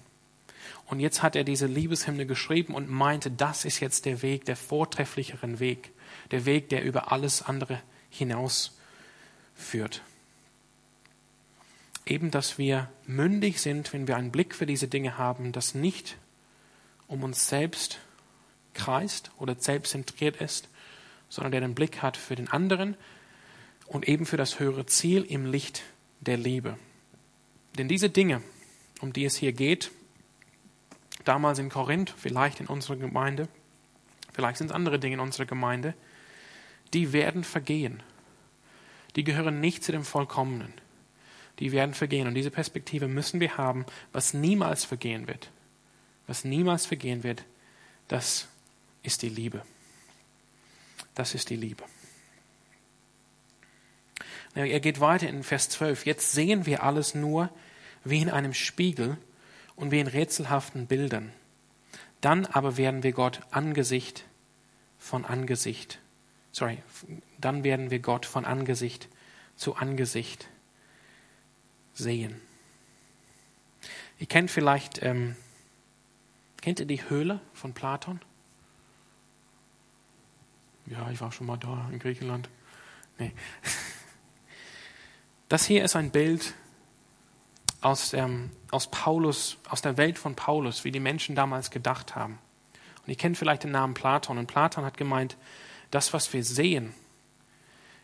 [0.87, 4.57] Und jetzt hat er diese Liebeshymne geschrieben und meinte, das ist jetzt der Weg, der
[4.57, 5.93] vortrefflicheren Weg,
[6.31, 8.79] der Weg, der über alles andere hinaus
[9.55, 10.03] führt.
[12.05, 16.19] Eben, dass wir mündig sind, wenn wir einen Blick für diese Dinge haben, das nicht
[17.07, 18.01] um uns selbst
[18.79, 20.69] kreist oder selbstzentriert ist,
[21.29, 22.97] sondern der den Blick hat für den anderen
[23.87, 25.83] und eben für das höhere Ziel im Licht
[26.21, 26.79] der Liebe.
[27.77, 28.43] Denn diese Dinge,
[29.01, 29.91] um die es hier geht,
[31.25, 33.49] damals in Korinth, vielleicht in unserer Gemeinde,
[34.33, 35.95] vielleicht sind es andere Dinge in unserer Gemeinde,
[36.95, 38.03] die werden vergehen.
[39.17, 40.73] Die gehören nicht zu dem Vollkommenen.
[41.59, 42.29] Die werden vergehen.
[42.29, 45.51] Und diese Perspektive müssen wir haben, was niemals vergehen wird.
[46.27, 47.45] Was niemals vergehen wird,
[48.07, 48.49] das
[49.09, 49.63] ist die Liebe.
[51.15, 51.83] Das ist die Liebe.
[54.55, 56.05] Er geht weiter in Vers 12.
[56.05, 57.49] Jetzt sehen wir alles nur
[58.05, 59.17] wie in einem Spiegel
[59.77, 61.33] und wie in rätselhaften Bildern.
[62.21, 64.27] Dann aber werden wir Gott Angesicht
[64.99, 66.01] von Angesicht,
[66.53, 66.83] sorry,
[67.41, 69.09] dann werden wir Gott von Angesicht
[69.57, 70.49] zu Angesicht
[71.95, 72.41] sehen.
[74.19, 75.37] Ihr kennt vielleicht, ähm,
[76.61, 78.21] kennt ihr die Höhle von Platon?
[80.91, 82.49] Ja, ich war schon mal da in Griechenland.
[83.19, 83.33] Nee.
[85.51, 86.53] Das hier ist ein Bild
[87.81, 92.39] aus, ähm, aus Paulus, aus der Welt von Paulus, wie die Menschen damals gedacht haben.
[92.99, 94.37] Und ihr kennt vielleicht den Namen Platon.
[94.37, 95.39] Und Platon hat gemeint,
[95.91, 96.93] das, was wir sehen,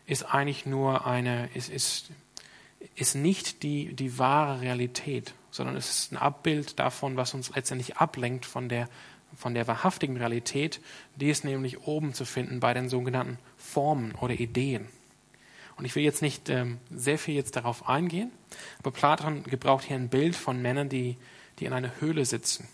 [0.07, 2.09] ist eigentlich nur eine, ist, ist,
[2.95, 7.97] ist nicht die, die wahre Realität, sondern es ist ein Abbild davon, was uns letztendlich
[7.97, 8.89] ablenkt von der,
[9.35, 10.81] von der wahrhaftigen Realität.
[11.15, 14.87] Die ist nämlich oben zu finden bei den sogenannten Formen oder Ideen.
[15.77, 18.31] Und ich will jetzt nicht ähm, sehr viel jetzt darauf eingehen,
[18.79, 21.17] aber Platon gebraucht hier ein Bild von Männern, die,
[21.59, 22.67] die in einer Höhle sitzen.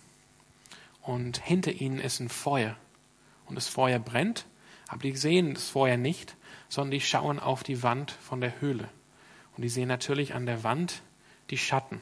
[1.02, 2.78] Und hinter ihnen ist ein Feuer.
[3.48, 4.46] Und das Feuer brennt,
[4.88, 6.36] aber die sehen das Feuer nicht,
[6.70, 8.88] sondern die schauen auf die Wand von der Höhle.
[9.56, 11.02] Und die sehen natürlich an der Wand
[11.50, 12.02] die Schatten.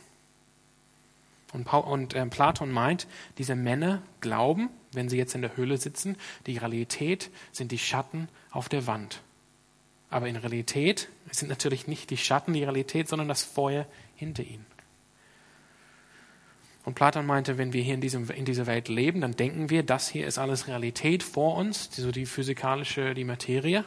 [1.52, 3.08] Und, Paul, und äh, Platon meint,
[3.38, 8.28] diese Männer glauben, wenn sie jetzt in der Höhle sitzen, die Realität sind die Schatten
[8.52, 9.22] auf der Wand.
[10.10, 13.86] Aber in Realität sind natürlich nicht die Schatten die Realität, sondern das Feuer
[14.16, 14.66] hinter ihnen.
[16.86, 19.84] Und Platon meinte, wenn wir hier in, diesem, in dieser Welt leben, dann denken wir,
[19.84, 23.86] das hier ist alles Realität vor uns, so die physikalische, die Materie.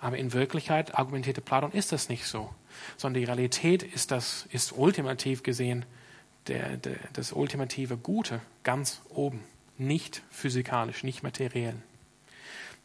[0.00, 2.52] Aber in Wirklichkeit argumentierte Platon, ist das nicht so.
[2.98, 5.86] Sondern die Realität ist das, ist ultimativ gesehen
[6.48, 9.42] der, der, das ultimative Gute ganz oben.
[9.78, 11.74] Nicht physikalisch, nicht materiell.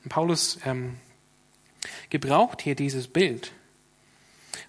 [0.04, 0.98] Und Paulus ähm,
[2.10, 3.54] gebraucht hier dieses Bild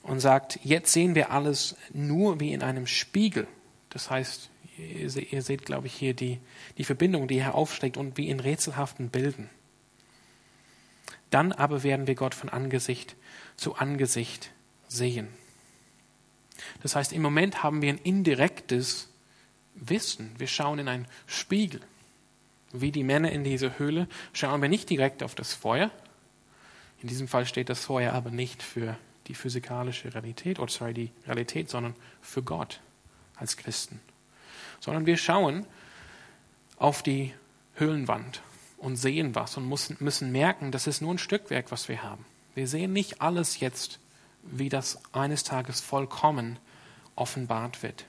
[0.02, 3.46] und sagt, jetzt sehen wir alles nur wie in einem Spiegel.
[3.90, 6.38] Das heißt, ihr seht, glaube ich, hier die,
[6.78, 9.50] die Verbindung, die er aufschlägt und wie in rätselhaften Bilden.
[11.30, 13.16] Dann aber werden wir Gott von Angesicht
[13.56, 14.50] zu Angesicht
[14.88, 15.28] sehen.
[16.82, 19.08] Das heißt, im Moment haben wir ein indirektes
[19.74, 20.34] Wissen.
[20.38, 21.80] Wir schauen in einen Spiegel.
[22.72, 25.90] Wie die Männer in dieser Höhle schauen wir nicht direkt auf das Feuer.
[27.02, 28.96] In diesem Fall steht das Feuer aber nicht für
[29.26, 32.80] die physikalische Realität, oder sorry, die Realität, sondern für Gott
[33.36, 34.00] als Christen.
[34.80, 35.66] Sondern wir schauen
[36.76, 37.32] auf die
[37.74, 38.42] Höhlenwand
[38.78, 42.24] und sehen was und müssen, müssen merken, das ist nur ein Stückwerk, was wir haben.
[42.54, 44.00] Wir sehen nicht alles jetzt,
[44.42, 46.58] wie das eines Tages vollkommen
[47.16, 48.06] offenbart wird.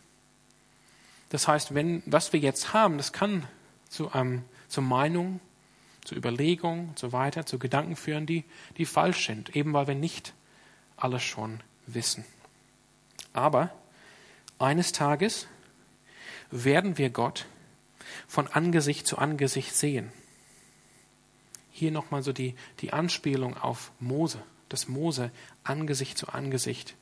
[1.30, 3.48] Das heißt, wenn, was wir jetzt haben, das kann
[3.90, 5.40] zu, ähm, zur Meinung,
[6.04, 8.44] zur Überlegung und so weiter, zu Gedanken führen, die,
[8.78, 10.34] die falsch sind, eben weil wir nicht
[10.98, 12.26] alles schon wissen.
[13.34, 13.72] Aber
[14.60, 15.48] eines Tages
[16.52, 17.46] werden wir Gott
[18.28, 20.12] von Angesicht zu Angesicht sehen.
[21.72, 24.44] Hier nochmal so die, die Anspielung auf Mose,
[24.74, 25.32] dass Mose
[25.64, 26.96] Angesicht zu Angesicht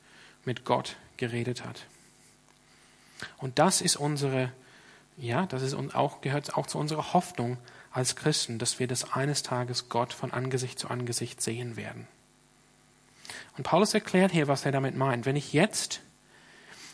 [0.44, 1.86] mit Gott geredet hat.
[3.38, 4.52] Und das ist unsere,
[5.16, 7.56] ja, das ist auch, gehört auch zu unserer Hoffnung
[7.90, 12.06] als Christen, dass wir das eines Tages Gott von Angesicht zu Angesicht sehen werden.
[13.56, 15.24] Und Paulus erklärt hier, was er damit meint.
[15.24, 16.00] Wenn ich jetzt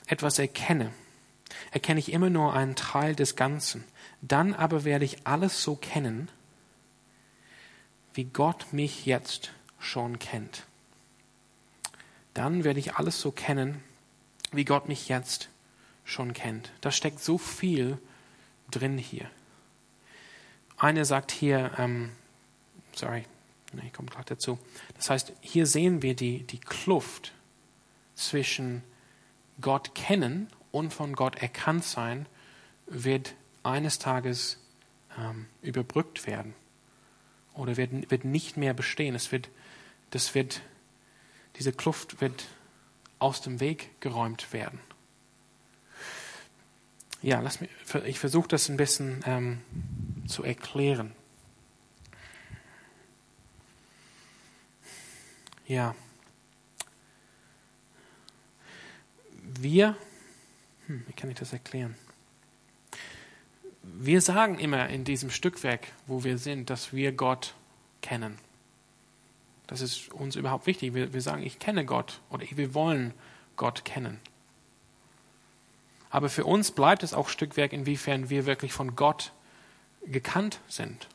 [0.06, 0.92] etwas erkenne,
[1.72, 3.84] erkenne ich immer nur einen Teil des Ganzen.
[4.22, 6.30] Dann aber werde ich alles so kennen,
[8.14, 10.67] wie Gott mich jetzt schon kennt.
[12.38, 13.82] Dann werde ich alles so kennen,
[14.52, 15.48] wie Gott mich jetzt
[16.04, 16.70] schon kennt.
[16.80, 17.98] Da steckt so viel
[18.70, 19.28] drin hier.
[20.76, 22.12] Eine sagt hier, ähm,
[22.94, 23.24] sorry,
[23.84, 24.56] ich komme gleich dazu.
[24.94, 27.32] Das heißt, hier sehen wir die, die Kluft
[28.14, 28.84] zwischen
[29.60, 32.26] Gott kennen und von Gott erkannt sein,
[32.86, 34.60] wird eines Tages
[35.18, 36.54] ähm, überbrückt werden
[37.54, 39.16] oder wird, wird nicht mehr bestehen.
[39.16, 39.48] Es wird,
[40.10, 40.62] das wird,
[41.58, 42.46] diese Kluft wird
[43.18, 44.80] aus dem Weg geräumt werden.
[47.20, 47.70] Ja, lass mich,
[48.04, 49.62] ich versuche das ein bisschen ähm,
[50.28, 51.12] zu erklären.
[55.66, 55.94] Ja.
[59.42, 59.96] Wir,
[60.86, 61.96] hm, wie kann ich das erklären?
[64.00, 67.54] wir sagen immer in diesem Stückwerk, wo wir sind, dass wir Gott
[68.02, 68.38] kennen.
[69.68, 70.94] Das ist uns überhaupt wichtig.
[70.94, 73.14] Wir, wir sagen, ich kenne Gott oder wir wollen
[73.56, 74.18] Gott kennen.
[76.10, 79.32] Aber für uns bleibt es auch Stückwerk, inwiefern wir wirklich von Gott
[80.06, 81.06] gekannt sind.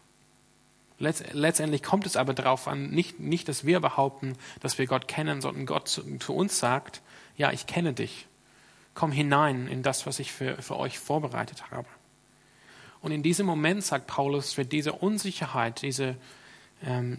[0.99, 5.41] Letztendlich kommt es aber darauf an, nicht, nicht, dass wir behaupten, dass wir Gott kennen,
[5.41, 7.01] sondern Gott zu, zu uns sagt,
[7.35, 8.27] ja, ich kenne dich.
[8.93, 11.87] Komm hinein in das, was ich für, für euch vorbereitet habe.
[13.01, 16.15] Und in diesem Moment, sagt Paulus, wird diese Unsicherheit, diese,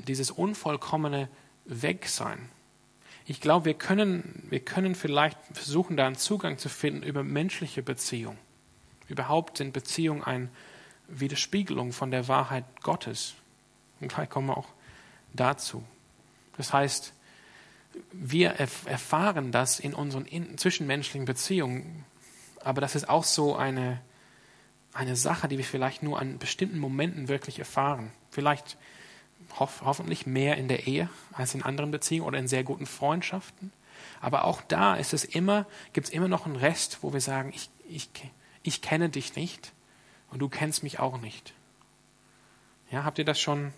[0.06, 1.28] dieses Unvollkommene
[1.64, 2.50] weg sein.
[3.26, 7.82] Ich glaube, wir können, wir können vielleicht versuchen, da einen Zugang zu finden über menschliche
[7.82, 8.38] Beziehungen.
[9.08, 10.48] Überhaupt sind Beziehungen eine
[11.08, 13.34] Widerspiegelung von der Wahrheit Gottes.
[14.00, 14.68] Und gleich kommen wir auch
[15.32, 15.82] dazu.
[16.56, 17.14] Das heißt,
[18.12, 20.26] wir erfahren das in unseren
[20.58, 22.04] zwischenmenschlichen Beziehungen,
[22.60, 24.00] aber das ist auch so eine,
[24.92, 28.10] eine Sache, die wir vielleicht nur an bestimmten Momenten wirklich erfahren.
[28.30, 28.76] Vielleicht
[29.58, 33.72] hoff, hoffentlich mehr in der Ehe als in anderen Beziehungen oder in sehr guten Freundschaften.
[34.20, 37.52] Aber auch da ist es immer, gibt es immer noch einen Rest, wo wir sagen,
[37.54, 38.08] ich, ich,
[38.62, 39.72] ich kenne dich nicht
[40.30, 41.54] und du kennst mich auch nicht.
[42.90, 43.72] Ja, habt ihr das schon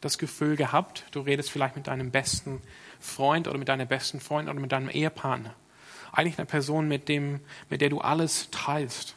[0.00, 1.04] das Gefühl gehabt?
[1.10, 2.62] Du redest vielleicht mit deinem besten
[3.00, 5.54] Freund oder mit deiner besten Freundin oder mit deinem Ehepartner.
[6.12, 9.16] Eigentlich eine Person, mit, dem, mit der du alles teilst.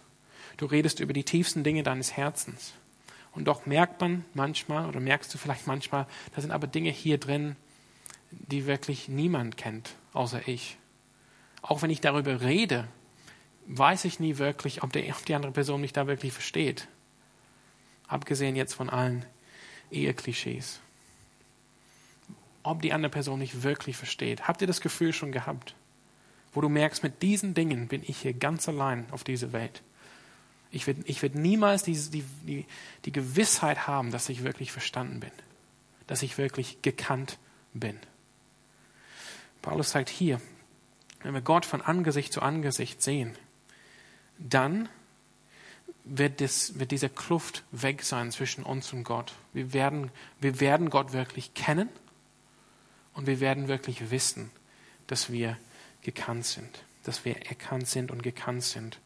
[0.57, 2.73] Du redest über die tiefsten Dinge deines Herzens.
[3.31, 7.17] Und doch merkt man manchmal, oder merkst du vielleicht manchmal, da sind aber Dinge hier
[7.17, 7.55] drin,
[8.31, 10.77] die wirklich niemand kennt, außer ich.
[11.61, 12.87] Auch wenn ich darüber rede,
[13.67, 16.87] weiß ich nie wirklich, ob, der, ob die andere Person mich da wirklich versteht.
[18.07, 19.25] Abgesehen jetzt von allen
[19.91, 20.81] Eheklischees.
[22.63, 24.47] Ob die andere Person mich wirklich versteht.
[24.47, 25.75] Habt ihr das Gefühl schon gehabt?
[26.51, 29.83] Wo du merkst, mit diesen Dingen bin ich hier ganz allein auf dieser Welt.
[30.71, 32.65] Ich werde ich werd niemals die, die,
[33.05, 35.31] die, Gewissheit haben, dass ich wirklich verstanden bin,
[36.07, 37.39] dass ich wirklich gekannt
[37.73, 37.97] bin.
[39.61, 40.39] Paulus sagt hier,
[41.21, 43.35] wenn wir Gott von Angesicht zu Angesicht sehen,
[44.37, 44.89] dann
[46.05, 49.33] wird, das, wird diese Kluft weg sein zwischen uns und Gott.
[49.53, 51.89] Wir werden, wir werden Gott wirklich kennen
[53.13, 54.49] und wir werden wirklich wissen,
[55.07, 55.57] dass wir
[56.01, 58.99] gekannt sind, dass wir erkannt sind und gekannt sind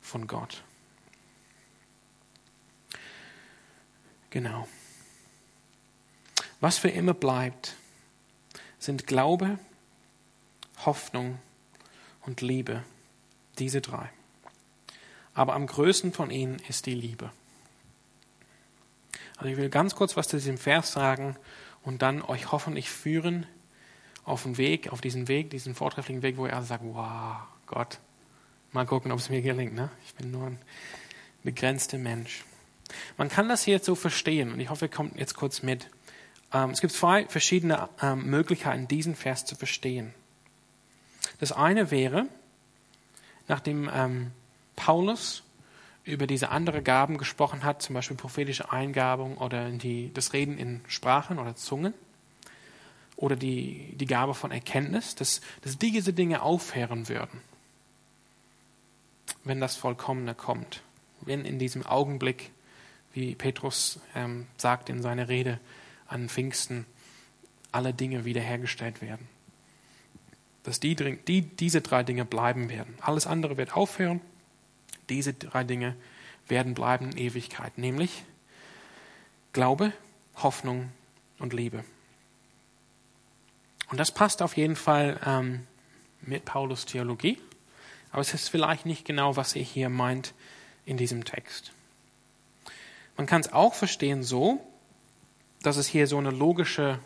[0.00, 0.62] von Gott.
[4.30, 4.68] Genau.
[6.60, 7.76] Was für immer bleibt,
[8.78, 9.58] sind Glaube,
[10.84, 11.38] Hoffnung
[12.22, 12.82] und Liebe.
[13.58, 14.10] Diese drei.
[15.34, 17.30] Aber am größten von ihnen ist die Liebe.
[19.36, 21.36] Also ich will ganz kurz was zu diesem Vers sagen
[21.82, 23.46] und dann euch hoffentlich führen
[24.24, 27.98] auf den Weg, auf diesen Weg, diesen vortrefflichen Weg, wo ihr alle sagt, wow, Gott,
[28.72, 29.74] mal gucken, ob es mir gelingt.
[29.74, 29.90] Ne?
[30.04, 30.58] Ich bin nur ein
[31.44, 32.44] begrenzter Mensch.
[33.16, 35.88] Man kann das hier so verstehen und ich hoffe, ihr kommt jetzt kurz mit.
[36.52, 40.14] Ähm, es gibt zwei verschiedene ähm, Möglichkeiten, diesen Vers zu verstehen.
[41.40, 42.26] Das eine wäre,
[43.46, 44.30] nachdem ähm,
[44.76, 45.42] Paulus
[46.04, 50.80] über diese andere Gaben gesprochen hat, zum Beispiel prophetische Eingabung oder die, das Reden in
[50.88, 51.92] Sprachen oder Zungen
[53.16, 57.42] oder die, die Gabe von Erkenntnis, dass, dass diese Dinge aufhören würden,
[59.44, 60.82] wenn das Vollkommene kommt,
[61.20, 62.52] wenn in diesem Augenblick,
[63.12, 65.60] wie Petrus ähm, sagt in seiner Rede
[66.06, 66.86] an Pfingsten,
[67.72, 69.28] alle Dinge wiederhergestellt werden.
[70.62, 72.94] Dass die, die, diese drei Dinge bleiben werden.
[73.00, 74.20] Alles andere wird aufhören
[75.08, 75.96] diese drei Dinge
[76.46, 78.24] werden bleiben in Ewigkeit, nämlich
[79.52, 79.92] Glaube,
[80.36, 80.92] Hoffnung
[81.38, 81.84] und Liebe.
[83.90, 85.66] Und das passt auf jeden Fall ähm,
[86.20, 87.40] mit Paulus Theologie,
[88.10, 90.34] aber es ist vielleicht nicht genau, was er hier meint
[90.84, 91.72] in diesem Text.
[93.18, 94.64] Man kann es auch verstehen so,
[95.60, 97.00] dass es hier so eine logische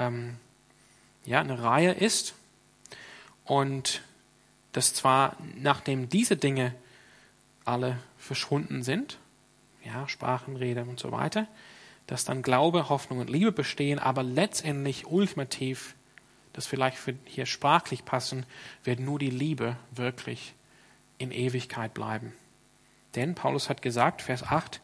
[0.00, 0.36] ähm,
[1.24, 2.34] ja, eine Reihe ist
[3.44, 4.02] und
[4.72, 6.72] dass zwar nachdem diese Dinge
[7.64, 9.18] alle verschwunden sind,
[9.84, 11.48] ja, Sprachenrede und so weiter,
[12.06, 15.96] dass dann Glaube, Hoffnung und Liebe bestehen, aber letztendlich ultimativ,
[16.52, 18.46] das vielleicht für hier sprachlich passen,
[18.84, 20.54] wird nur die Liebe wirklich
[21.18, 22.32] in Ewigkeit bleiben.
[23.16, 24.80] Denn Paulus hat gesagt, Vers 8,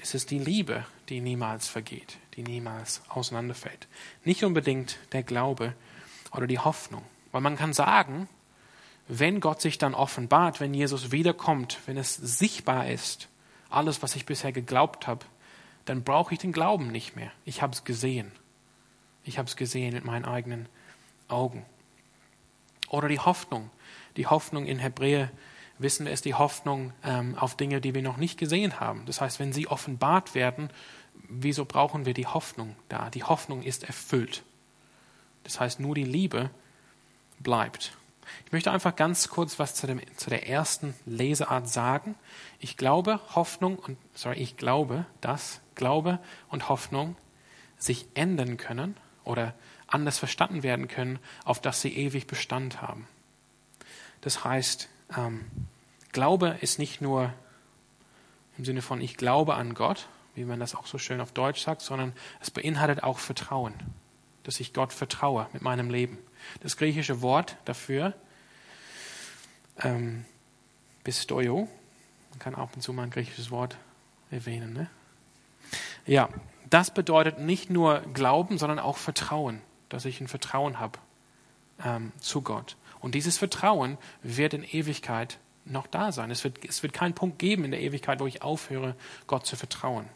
[0.00, 3.86] es ist die Liebe, die niemals vergeht, die niemals auseinanderfällt.
[4.24, 5.74] Nicht unbedingt der Glaube
[6.32, 7.02] oder die Hoffnung.
[7.30, 8.28] Weil man kann sagen,
[9.06, 13.28] wenn Gott sich dann offenbart, wenn Jesus wiederkommt, wenn es sichtbar ist,
[13.70, 15.24] alles, was ich bisher geglaubt habe,
[15.84, 17.32] dann brauche ich den Glauben nicht mehr.
[17.44, 18.30] Ich habe es gesehen.
[19.24, 20.68] Ich habe es gesehen mit meinen eigenen
[21.28, 21.64] Augen.
[22.88, 23.70] Oder die Hoffnung.
[24.16, 25.30] Die Hoffnung in Hebräer
[25.78, 29.04] wissen wir, ist die Hoffnung ähm, auf Dinge, die wir noch nicht gesehen haben.
[29.06, 30.70] Das heißt, wenn sie offenbart werden,
[31.28, 33.10] wieso brauchen wir die Hoffnung da?
[33.10, 34.42] Die Hoffnung ist erfüllt.
[35.44, 36.50] Das heißt, nur die Liebe
[37.38, 37.96] bleibt.
[38.44, 42.14] Ich möchte einfach ganz kurz was zu, dem, zu der ersten Leseart sagen.
[42.58, 46.18] Ich glaube, Hoffnung und, sorry, ich glaube, dass Glaube
[46.48, 47.16] und Hoffnung
[47.78, 49.54] sich ändern können oder
[49.86, 53.06] anders verstanden werden können, auf dass sie ewig Bestand haben.
[54.20, 55.46] Das heißt, ähm,
[56.12, 57.32] Glaube ist nicht nur
[58.56, 61.62] im Sinne von ich glaube an Gott, wie man das auch so schön auf Deutsch
[61.62, 63.74] sagt, sondern es beinhaltet auch Vertrauen,
[64.44, 66.18] dass ich Gott vertraue mit meinem Leben.
[66.60, 68.14] Das griechische Wort dafür,
[69.80, 70.24] ähm,
[71.04, 71.68] Pistoio,
[72.30, 73.76] man kann ab und zu mal ein griechisches Wort
[74.30, 74.72] erwähnen.
[74.72, 74.90] Ne?
[76.06, 76.28] Ja,
[76.70, 80.98] das bedeutet nicht nur Glauben, sondern auch Vertrauen, dass ich ein Vertrauen habe
[81.84, 82.76] ähm, zu Gott.
[83.00, 86.30] Und dieses Vertrauen wird in Ewigkeit noch da sein.
[86.30, 88.96] Es wird, es wird keinen Punkt geben in der Ewigkeit, wo ich aufhöre,
[89.26, 90.06] Gott zu vertrauen.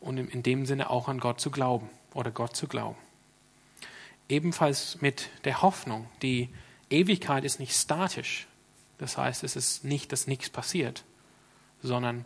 [0.00, 2.96] Und in, in dem Sinne auch an Gott zu glauben oder Gott zu glauben
[4.28, 6.06] ebenfalls mit der Hoffnung.
[6.22, 6.48] Die
[6.90, 8.46] Ewigkeit ist nicht statisch.
[8.98, 11.04] Das heißt, es ist nicht, dass nichts passiert,
[11.82, 12.24] sondern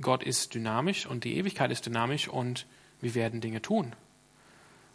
[0.00, 2.66] Gott ist dynamisch und die Ewigkeit ist dynamisch und
[3.00, 3.94] wir werden Dinge tun.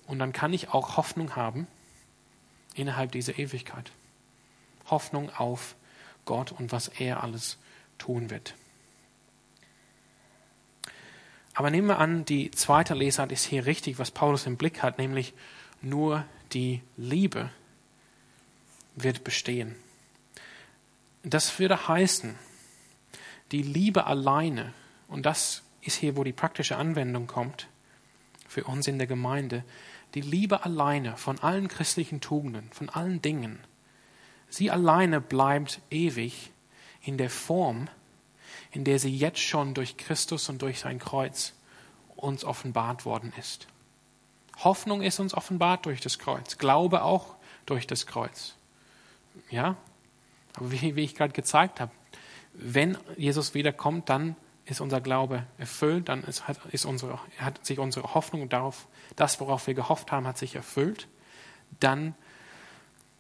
[0.06, 1.68] Und dann kann ich auch Hoffnung haben
[2.76, 3.92] innerhalb dieser Ewigkeit.
[4.94, 5.76] Hoffnung auf
[6.26, 7.58] Gott und was er alles
[7.98, 8.54] tun wird.
[11.56, 15.00] Aber nehmen wir an, die zweite Lesart ist hier richtig, was Paulus im Blick hat,
[15.00, 15.34] nämlich
[15.82, 17.50] nur die Liebe
[18.96, 19.76] wird bestehen.
[21.24, 22.36] Das würde heißen,
[23.52, 24.74] die Liebe alleine,
[25.08, 27.68] und das ist hier, wo die praktische Anwendung kommt,
[28.48, 29.64] für uns in der Gemeinde,
[30.14, 33.60] die Liebe alleine von allen christlichen Tugenden, von allen Dingen,
[34.54, 36.52] sie alleine bleibt ewig
[37.02, 37.90] in der Form,
[38.72, 41.54] in der sie jetzt schon durch Christus und durch sein Kreuz
[42.16, 43.68] uns offenbart worden ist.
[44.64, 46.58] Hoffnung ist uns offenbart durch das Kreuz.
[46.58, 47.36] Glaube auch
[47.66, 48.56] durch das Kreuz.
[49.50, 49.76] Ja?
[50.56, 51.92] Aber wie, wie ich gerade gezeigt habe,
[52.54, 54.36] wenn Jesus wiederkommt, dann
[54.66, 59.40] ist unser Glaube erfüllt, dann ist, hat, ist unsere, hat sich unsere Hoffnung darauf, das,
[59.40, 61.08] worauf wir gehofft haben, hat sich erfüllt.
[61.80, 62.14] Dann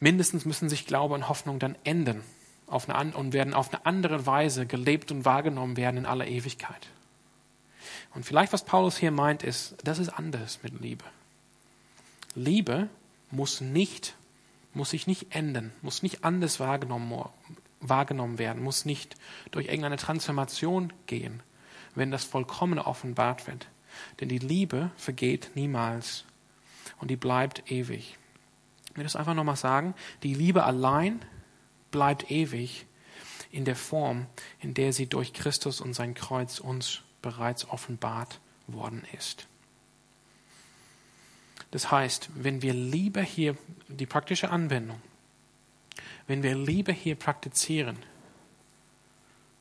[0.04, 2.22] mindestens müssen sich Glaube und Hoffnung dann enden
[2.68, 6.88] auf eine, und werden auf eine andere Weise gelebt und wahrgenommen werden in aller Ewigkeit.
[8.14, 11.06] Und vielleicht, was Paulus hier meint, ist, das ist anders mit Liebe.
[12.36, 12.90] Liebe
[13.32, 14.16] muss nicht,
[14.74, 17.24] muss sich nicht ändern, muss nicht anders wahrgenommen,
[17.80, 19.16] wahrgenommen werden, muss nicht
[19.52, 21.42] durch irgendeine Transformation gehen,
[21.96, 23.68] wenn das Vollkommene offenbart wird.
[24.20, 26.26] Denn die Liebe vergeht niemals
[27.00, 28.18] und die bleibt ewig.
[28.94, 29.96] Ich will das einfach nochmal sagen.
[30.22, 31.20] Die Liebe allein
[31.90, 32.86] bleibt ewig
[33.50, 34.28] in der Form,
[34.60, 39.48] in der sie durch Christus und sein Kreuz uns bereits offenbart worden ist.
[41.72, 45.02] Das heißt, wenn wir Liebe hier, die praktische Anwendung,
[46.28, 47.98] wenn wir Liebe hier praktizieren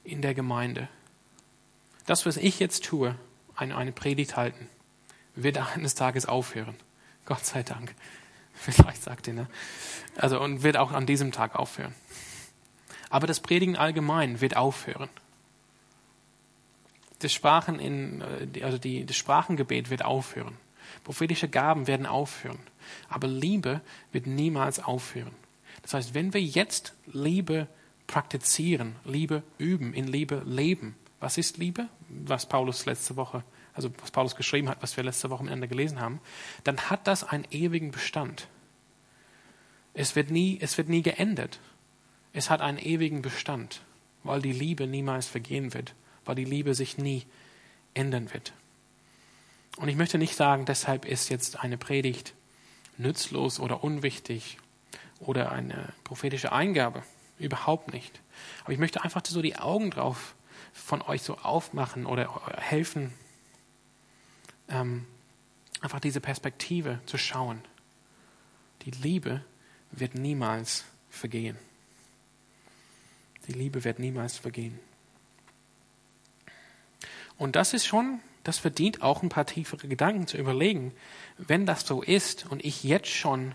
[0.04, 0.90] in der Gemeinde,
[2.04, 3.16] das, was ich jetzt tue,
[3.56, 4.68] eine, eine Predigt halten,
[5.34, 6.76] wird eines Tages aufhören.
[7.24, 7.94] Gott sei Dank.
[8.70, 9.48] Vielleicht sagt ihr, ne?
[10.16, 11.94] Also, und wird auch an diesem Tag aufhören.
[13.10, 15.08] Aber das Predigen allgemein wird aufhören
[17.22, 18.22] das Sprachen in,
[18.54, 20.56] äh, also die, das Sprachengebet wird aufhören.
[21.04, 22.58] Prophetische Gaben werden aufhören.
[23.08, 23.80] Aber Liebe
[24.12, 25.34] wird niemals aufhören.
[25.82, 27.66] Das heißt, wenn wir jetzt Liebe
[28.06, 31.88] praktizieren, Liebe üben, in Liebe leben, was ist Liebe?
[32.08, 33.42] Was Paulus letzte Woche,
[33.74, 36.20] also was Paulus geschrieben hat, was wir letzte Woche miteinander gelesen haben,
[36.64, 38.48] dann hat das einen ewigen Bestand.
[39.94, 41.60] Es wird nie, es wird nie geendet.
[42.32, 43.82] Es hat einen ewigen Bestand,
[44.24, 45.94] weil die Liebe niemals vergehen wird
[46.24, 47.26] weil die Liebe sich nie
[47.94, 48.52] ändern wird.
[49.76, 52.34] Und ich möchte nicht sagen, deshalb ist jetzt eine Predigt
[52.98, 54.58] nützlos oder unwichtig
[55.18, 57.02] oder eine prophetische Eingabe.
[57.38, 58.20] Überhaupt nicht.
[58.64, 60.34] Aber ich möchte einfach so die Augen drauf
[60.72, 63.12] von euch so aufmachen oder helfen,
[64.72, 65.06] ähm,
[65.80, 67.62] einfach diese Perspektive zu schauen.
[68.82, 69.44] Die Liebe
[69.90, 71.56] wird niemals vergehen.
[73.46, 74.78] Die Liebe wird niemals vergehen.
[77.36, 80.94] Und das ist schon, das verdient auch ein paar tiefere Gedanken zu überlegen.
[81.38, 83.54] Wenn das so ist und ich jetzt schon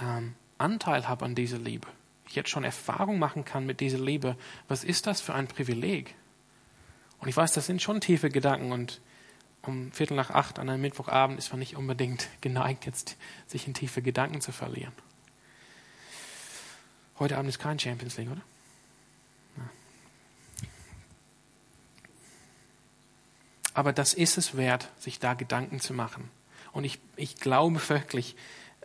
[0.00, 1.88] ähm, Anteil habe an dieser Liebe,
[2.28, 4.36] ich jetzt schon Erfahrung machen kann mit dieser Liebe,
[4.68, 6.14] was ist das für ein Privileg?
[7.18, 9.00] Und ich weiß, das sind schon tiefe Gedanken und
[9.66, 13.74] um Viertel nach acht an einem Mittwochabend ist man nicht unbedingt geneigt, jetzt sich in
[13.74, 14.92] tiefe Gedanken zu verlieren.
[17.18, 18.42] Heute Abend ist kein Champions League, oder?
[23.72, 26.30] Aber das ist es wert, sich da Gedanken zu machen.
[26.72, 28.36] Und ich, ich glaube wirklich,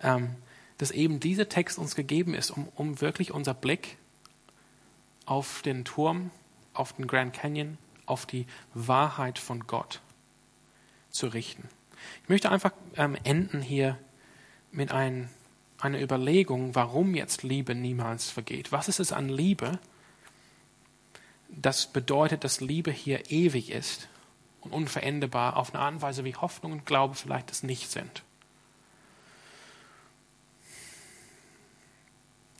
[0.01, 0.35] ähm,
[0.79, 3.97] dass eben dieser Text uns gegeben ist, um, um wirklich unser Blick
[5.25, 6.31] auf den Turm,
[6.73, 10.01] auf den Grand Canyon, auf die Wahrheit von Gott
[11.09, 11.67] zu richten.
[12.23, 13.97] Ich möchte einfach ähm, enden hier
[14.71, 15.29] mit ein,
[15.79, 18.71] einer Überlegung, warum jetzt Liebe niemals vergeht.
[18.71, 19.79] Was ist es an Liebe,
[21.49, 24.07] das bedeutet, dass Liebe hier ewig ist
[24.61, 28.23] und unveränderbar auf eine Art und Weise, wie Hoffnung und Glaube vielleicht es nicht sind.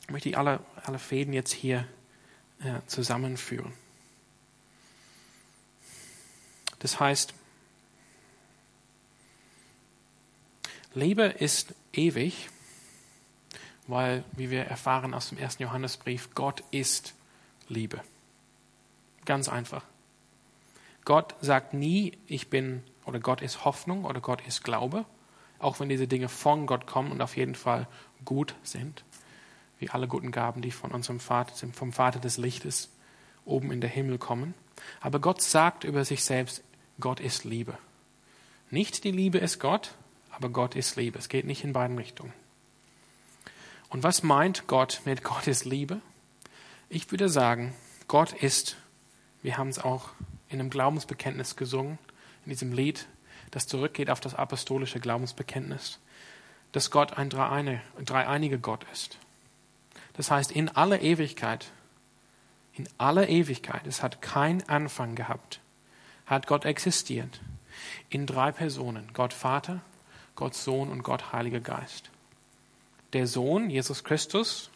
[0.01, 1.87] Ich möchte alle, alle Fäden jetzt hier
[2.61, 3.73] äh, zusammenführen.
[6.79, 7.33] Das heißt,
[10.93, 12.49] Liebe ist ewig,
[13.87, 17.13] weil, wie wir erfahren aus dem ersten Johannesbrief, Gott ist
[17.67, 18.01] Liebe.
[19.25, 19.83] Ganz einfach.
[21.05, 25.05] Gott sagt nie, ich bin oder Gott ist Hoffnung oder Gott ist Glaube,
[25.59, 27.87] auch wenn diese Dinge von Gott kommen und auf jeden Fall
[28.25, 29.03] gut sind,
[29.77, 32.89] wie alle guten Gaben, die von unserem Vater, vom Vater des Lichtes
[33.45, 34.55] oben in der Himmel kommen.
[35.01, 36.63] Aber Gott sagt über sich selbst,
[36.99, 37.77] Gott ist Liebe.
[38.71, 39.95] Nicht die Liebe ist Gott,
[40.39, 41.19] aber Gott ist Liebe.
[41.19, 42.33] Es geht nicht in beiden Richtungen.
[43.89, 45.99] Und was meint Gott mit Gott ist Liebe?
[46.87, 47.75] Ich würde sagen,
[48.07, 48.77] Gott ist,
[49.41, 50.11] wir haben es auch
[50.47, 51.99] in einem Glaubensbekenntnis gesungen,
[52.45, 53.07] in diesem Lied,
[53.51, 55.99] das zurückgeht auf das apostolische Glaubensbekenntnis,
[56.71, 59.17] dass Gott ein dreieiniger Gott ist.
[60.13, 61.71] Das heißt, in aller Ewigkeit,
[62.73, 65.59] in aller Ewigkeit, es hat keinen Anfang gehabt,
[66.25, 67.41] hat Gott existiert
[68.09, 69.81] in drei Personen, Gott Vater,
[70.39, 72.11] Gott Sohn und Gott Heiliger Geist.
[73.11, 74.69] Der Sohn, Jesus Christus,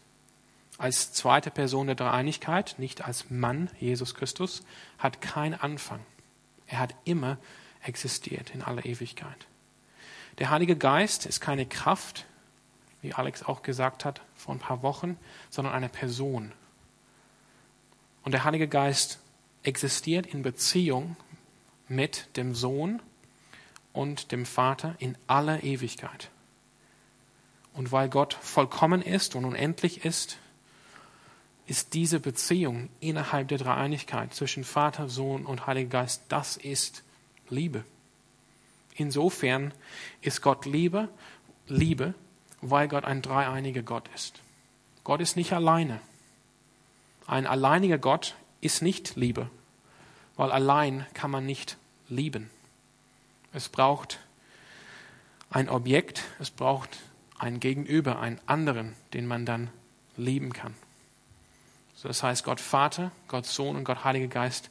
[0.76, 4.62] als zweite Person der Dreieinigkeit, nicht als Mann Jesus Christus,
[4.98, 6.00] hat keinen Anfang.
[6.66, 7.38] Er hat immer
[7.82, 9.46] existiert in aller Ewigkeit.
[10.36, 12.26] Der Heilige Geist ist keine Kraft,
[13.00, 15.16] wie Alex auch gesagt hat vor ein paar Wochen,
[15.48, 16.52] sondern eine Person.
[18.22, 19.18] Und der Heilige Geist
[19.62, 21.16] existiert in Beziehung
[21.88, 23.00] mit dem Sohn
[23.94, 26.28] und dem Vater in aller Ewigkeit.
[27.72, 30.36] Und weil Gott vollkommen ist und unendlich ist,
[31.66, 37.02] ist diese Beziehung innerhalb der Dreieinigkeit zwischen Vater, Sohn und Heiliger Geist, das ist
[37.48, 37.84] Liebe.
[38.96, 39.72] Insofern
[40.20, 41.08] ist Gott Liebe,
[41.66, 42.14] Liebe,
[42.60, 44.40] weil Gott ein dreieiniger Gott ist.
[45.02, 46.00] Gott ist nicht alleine.
[47.26, 49.48] Ein alleiniger Gott ist nicht Liebe,
[50.36, 51.76] weil allein kann man nicht
[52.08, 52.50] lieben.
[53.54, 54.18] Es braucht
[55.48, 56.98] ein Objekt, es braucht
[57.38, 59.70] ein Gegenüber, einen anderen, den man dann
[60.16, 60.74] lieben kann.
[61.94, 64.70] So, das heißt, Gott Vater, Gott Sohn und Gott Heiliger Geist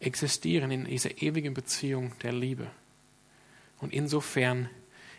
[0.00, 2.66] existieren in dieser ewigen Beziehung der Liebe.
[3.78, 4.70] Und insofern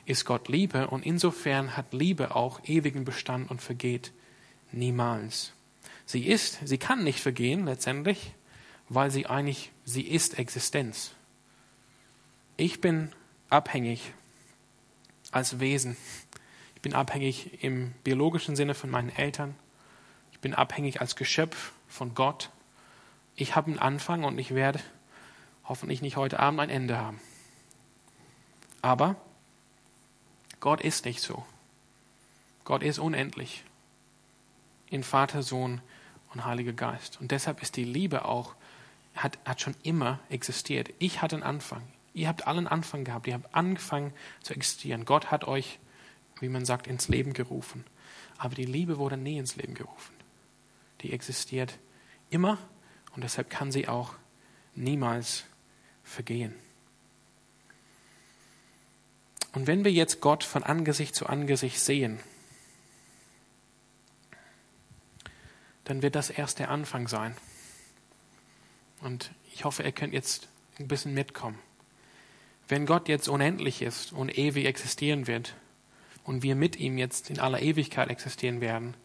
[0.06, 4.12] ist Gott Liebe und insofern hat Liebe auch ewigen Bestand und vergeht
[4.72, 5.54] niemals.
[6.06, 8.34] Sie ist, sie kann nicht vergehen letztendlich,
[8.90, 11.15] weil sie eigentlich, sie ist Existenz.
[12.58, 13.12] Ich bin
[13.50, 14.14] abhängig
[15.32, 15.98] als Wesen.
[16.76, 19.56] Ich bin abhängig im biologischen Sinne von meinen Eltern.
[20.32, 22.52] Ich bin abhängig als Geschöpf von Gott.
[23.36, 24.80] Ich habe einen Anfang und ich werde
[25.66, 27.20] hoffentlich nicht heute Abend ein Ende haben.
[28.82, 29.18] Aber
[30.62, 31.46] Gott ist nicht so.
[32.64, 33.66] Gott ist unendlich
[34.90, 35.82] in Vater, Sohn
[36.34, 37.20] und Heiliger Geist.
[37.20, 38.56] Und deshalb ist die Liebe auch,
[39.14, 40.94] hat, hat schon immer existiert.
[41.00, 41.82] Ich hatte einen Anfang.
[42.16, 43.28] Ihr habt allen Anfang gehabt.
[43.28, 45.04] Ihr habt angefangen zu existieren.
[45.04, 45.80] Gott hat euch,
[46.40, 47.84] wie man sagt, ins Leben gerufen.
[48.38, 50.16] Aber die Liebe wurde nie ins Leben gerufen.
[51.02, 51.78] Die existiert
[52.30, 52.58] immer
[53.14, 54.16] und deshalb kann sie auch
[54.76, 55.44] niemals
[56.04, 56.56] vergehen.
[59.52, 62.20] Und wenn wir jetzt Gott von Angesicht zu Angesicht sehen,
[65.84, 67.36] dann wird das erst der Anfang sein.
[69.02, 70.48] Und ich hoffe, ihr könnt jetzt
[70.80, 71.60] ein bisschen mitkommen.
[72.68, 75.56] Wenn Gott jetzt unendlich ist und ewig existieren wird
[76.24, 78.96] und wir mit ihm jetzt in aller Ewigkeit existieren werden,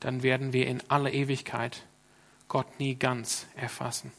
[0.00, 1.86] dann werden wir in aller Ewigkeit
[2.48, 4.12] Gott nie ganz erfassen.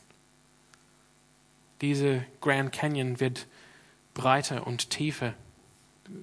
[1.81, 3.47] Diese Grand Canyon wird
[4.13, 5.33] breiter und tiefer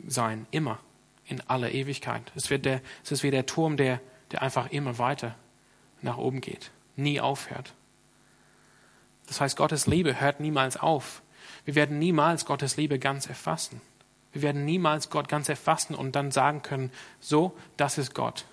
[0.07, 0.79] sein, immer,
[1.27, 2.33] in aller Ewigkeit.
[2.35, 4.01] Es, wird der, es ist wie der Turm, der,
[4.31, 5.35] der einfach immer weiter
[6.03, 7.75] nach oben geht, nie aufhört.
[9.27, 11.23] Das heißt, Gottes Liebe hört niemals auf.
[11.71, 13.81] Wir werden niemals Gottes Liebe ganz erfassen.
[14.33, 16.91] Wir werden niemals Gott ganz erfassen und dann sagen können,
[17.21, 18.45] so, das ist Gott.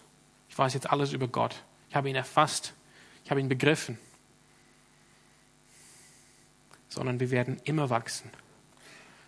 [0.50, 1.64] Ich weiß jetzt alles über Gott.
[1.90, 2.76] Ich habe ihn erfasst.
[3.24, 3.98] Ich habe ihn begriffen.
[6.90, 8.30] Sondern wir werden immer wachsen.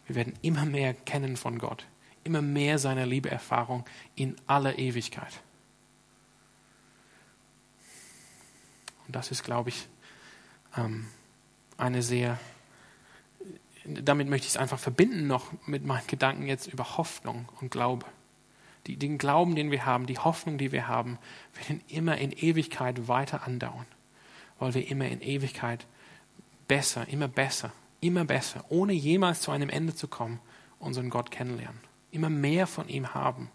[0.06, 1.88] Wir werden immer mehr kennen von Gott.
[2.24, 5.42] Immer mehr seiner Liebeerfahrung in aller Ewigkeit.
[9.08, 9.88] Und das ist, glaube ich,
[10.78, 11.08] ähm,
[11.80, 12.38] eine sehr
[13.96, 18.06] damit möchte ich es einfach verbinden noch mit meinen Gedanken jetzt über Hoffnung und Glaube.
[18.88, 21.18] Die, den Glauben, den wir haben, die Hoffnung, die wir haben,
[21.54, 23.86] werden immer in Ewigkeit weiter andauern,
[24.58, 25.86] weil wir immer in Ewigkeit
[26.68, 27.72] besser, immer besser,
[28.02, 30.40] immer besser, ohne jemals zu einem Ende zu kommen,
[30.80, 31.80] unseren Gott kennenlernen.
[32.12, 33.52] Immer mehr von ihm haben,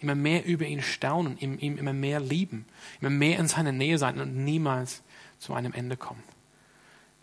[0.00, 2.66] immer mehr über ihn staunen, ihm, ihm immer mehr lieben,
[3.00, 5.02] immer mehr in seiner Nähe sein und niemals
[5.38, 6.22] zu einem Ende kommen.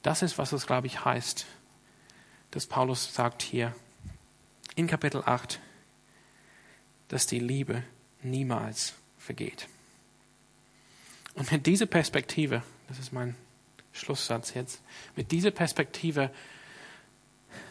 [0.01, 1.45] Das ist, was es, glaube ich, heißt,
[2.55, 3.75] dass Paulus sagt hier
[4.75, 5.59] in Kapitel 8,
[7.09, 7.83] dass die Liebe
[8.23, 9.67] niemals vergeht.
[11.33, 13.35] Und mit dieser Perspektive, das ist mein
[13.91, 14.81] Schlusssatz jetzt,
[15.17, 16.31] mit dieser Perspektive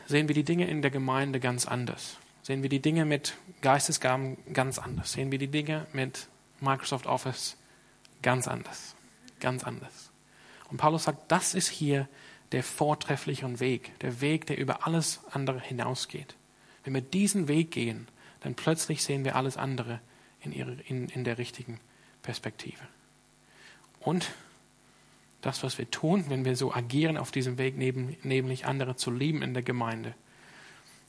[0.05, 2.19] sehen wir die Dinge in der Gemeinde ganz anders.
[2.43, 5.13] Sehen wir die Dinge mit Geistesgaben ganz anders.
[5.13, 6.29] Sehen wir die Dinge mit
[6.61, 7.57] Microsoft Office
[8.21, 8.95] ganz anders.
[9.41, 10.11] Ganz anders.
[10.69, 12.07] Und Paulus sagt, das ist hier
[12.55, 16.37] der vortreffliche Weg, der Weg, der über alles andere hinausgeht.
[16.85, 18.07] Wenn wir diesen Weg gehen,
[18.43, 19.99] dann plötzlich sehen wir alles andere
[20.41, 21.81] in, ihre, in, in der richtigen
[22.23, 22.87] Perspektive.
[23.99, 24.31] Und
[25.41, 29.11] das, was wir tun, wenn wir so agieren auf diesem Weg, neben, nämlich andere zu
[29.11, 30.15] lieben in der Gemeinde,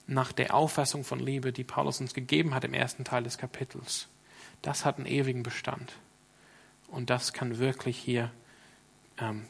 [0.07, 4.07] nach der Auffassung von Liebe, die Paulus uns gegeben hat im ersten Teil des Kapitels,
[4.63, 5.93] das hat einen ewigen Bestand.
[6.87, 8.31] Und das kann wirklich hier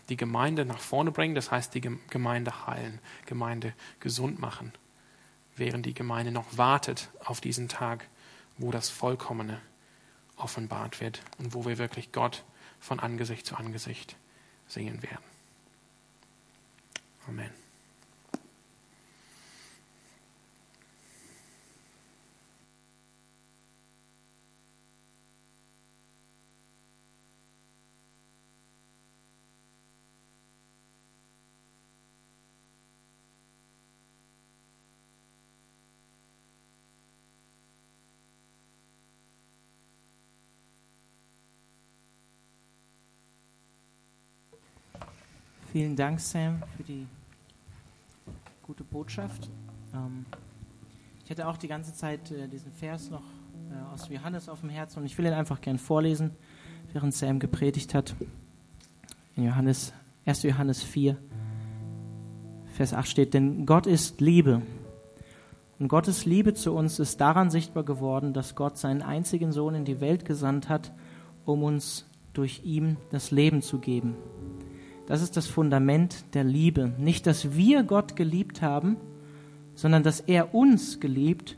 [0.10, 4.72] die Gemeinde nach vorne bringen, das heißt die Gemeinde heilen, Gemeinde gesund machen,
[5.56, 8.08] während die Gemeinde noch wartet auf diesen Tag,
[8.58, 9.60] wo das Vollkommene
[10.38, 12.44] offenbart wird und wo wir wirklich Gott
[12.80, 14.16] von Angesicht zu Angesicht
[14.68, 15.24] sehen werden.
[17.28, 17.65] Amen.
[45.76, 47.06] Vielen Dank, Sam, für die
[48.64, 49.50] gute Botschaft.
[49.94, 50.26] Ähm,
[51.26, 54.70] ich hatte auch die ganze Zeit äh, diesen Vers noch äh, aus Johannes auf dem
[54.70, 56.32] Herzen und ich will ihn einfach gern vorlesen,
[56.94, 58.16] während Sam gepredigt hat.
[59.36, 59.92] In Johannes,
[60.26, 60.44] 1.
[60.44, 61.18] Johannes 4,
[62.76, 64.62] Vers 8 steht, denn Gott ist Liebe.
[65.78, 69.84] Und Gottes Liebe zu uns ist daran sichtbar geworden, dass Gott seinen einzigen Sohn in
[69.84, 70.94] die Welt gesandt hat,
[71.44, 74.16] um uns durch ihn das Leben zu geben.
[75.08, 76.92] Das ist das Fundament der Liebe.
[76.98, 78.98] Nicht, dass wir Gott geliebt haben,
[79.76, 81.58] sondern dass er uns geliebt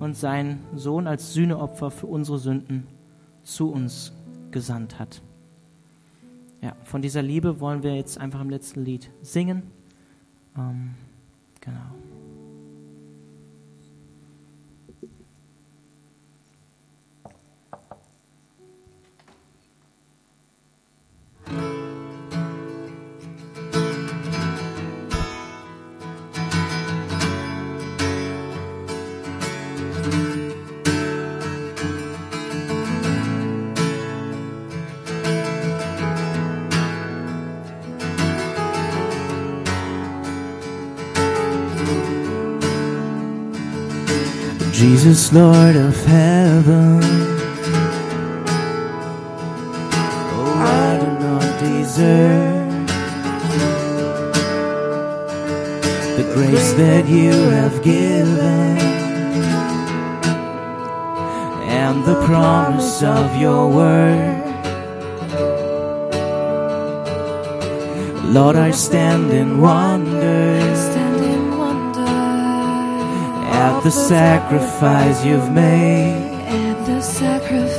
[0.00, 2.86] und seinen Sohn als Sühneopfer für unsere Sünden
[3.42, 4.12] zu uns
[4.50, 5.22] gesandt hat.
[6.62, 9.62] Ja, von dieser Liebe wollen wir jetzt einfach im letzten Lied singen.
[10.56, 10.94] Ähm,
[11.60, 11.80] genau.
[44.92, 47.00] Jesus, Lord of heaven.
[50.34, 52.88] Oh, I do not deserve
[56.16, 58.78] the grace that you have given
[61.70, 64.42] and the promise of your word.
[68.24, 70.69] Lord, I stand in wonder
[73.82, 76.12] the sacrifice you've made.
[76.46, 77.69] at the sacrifice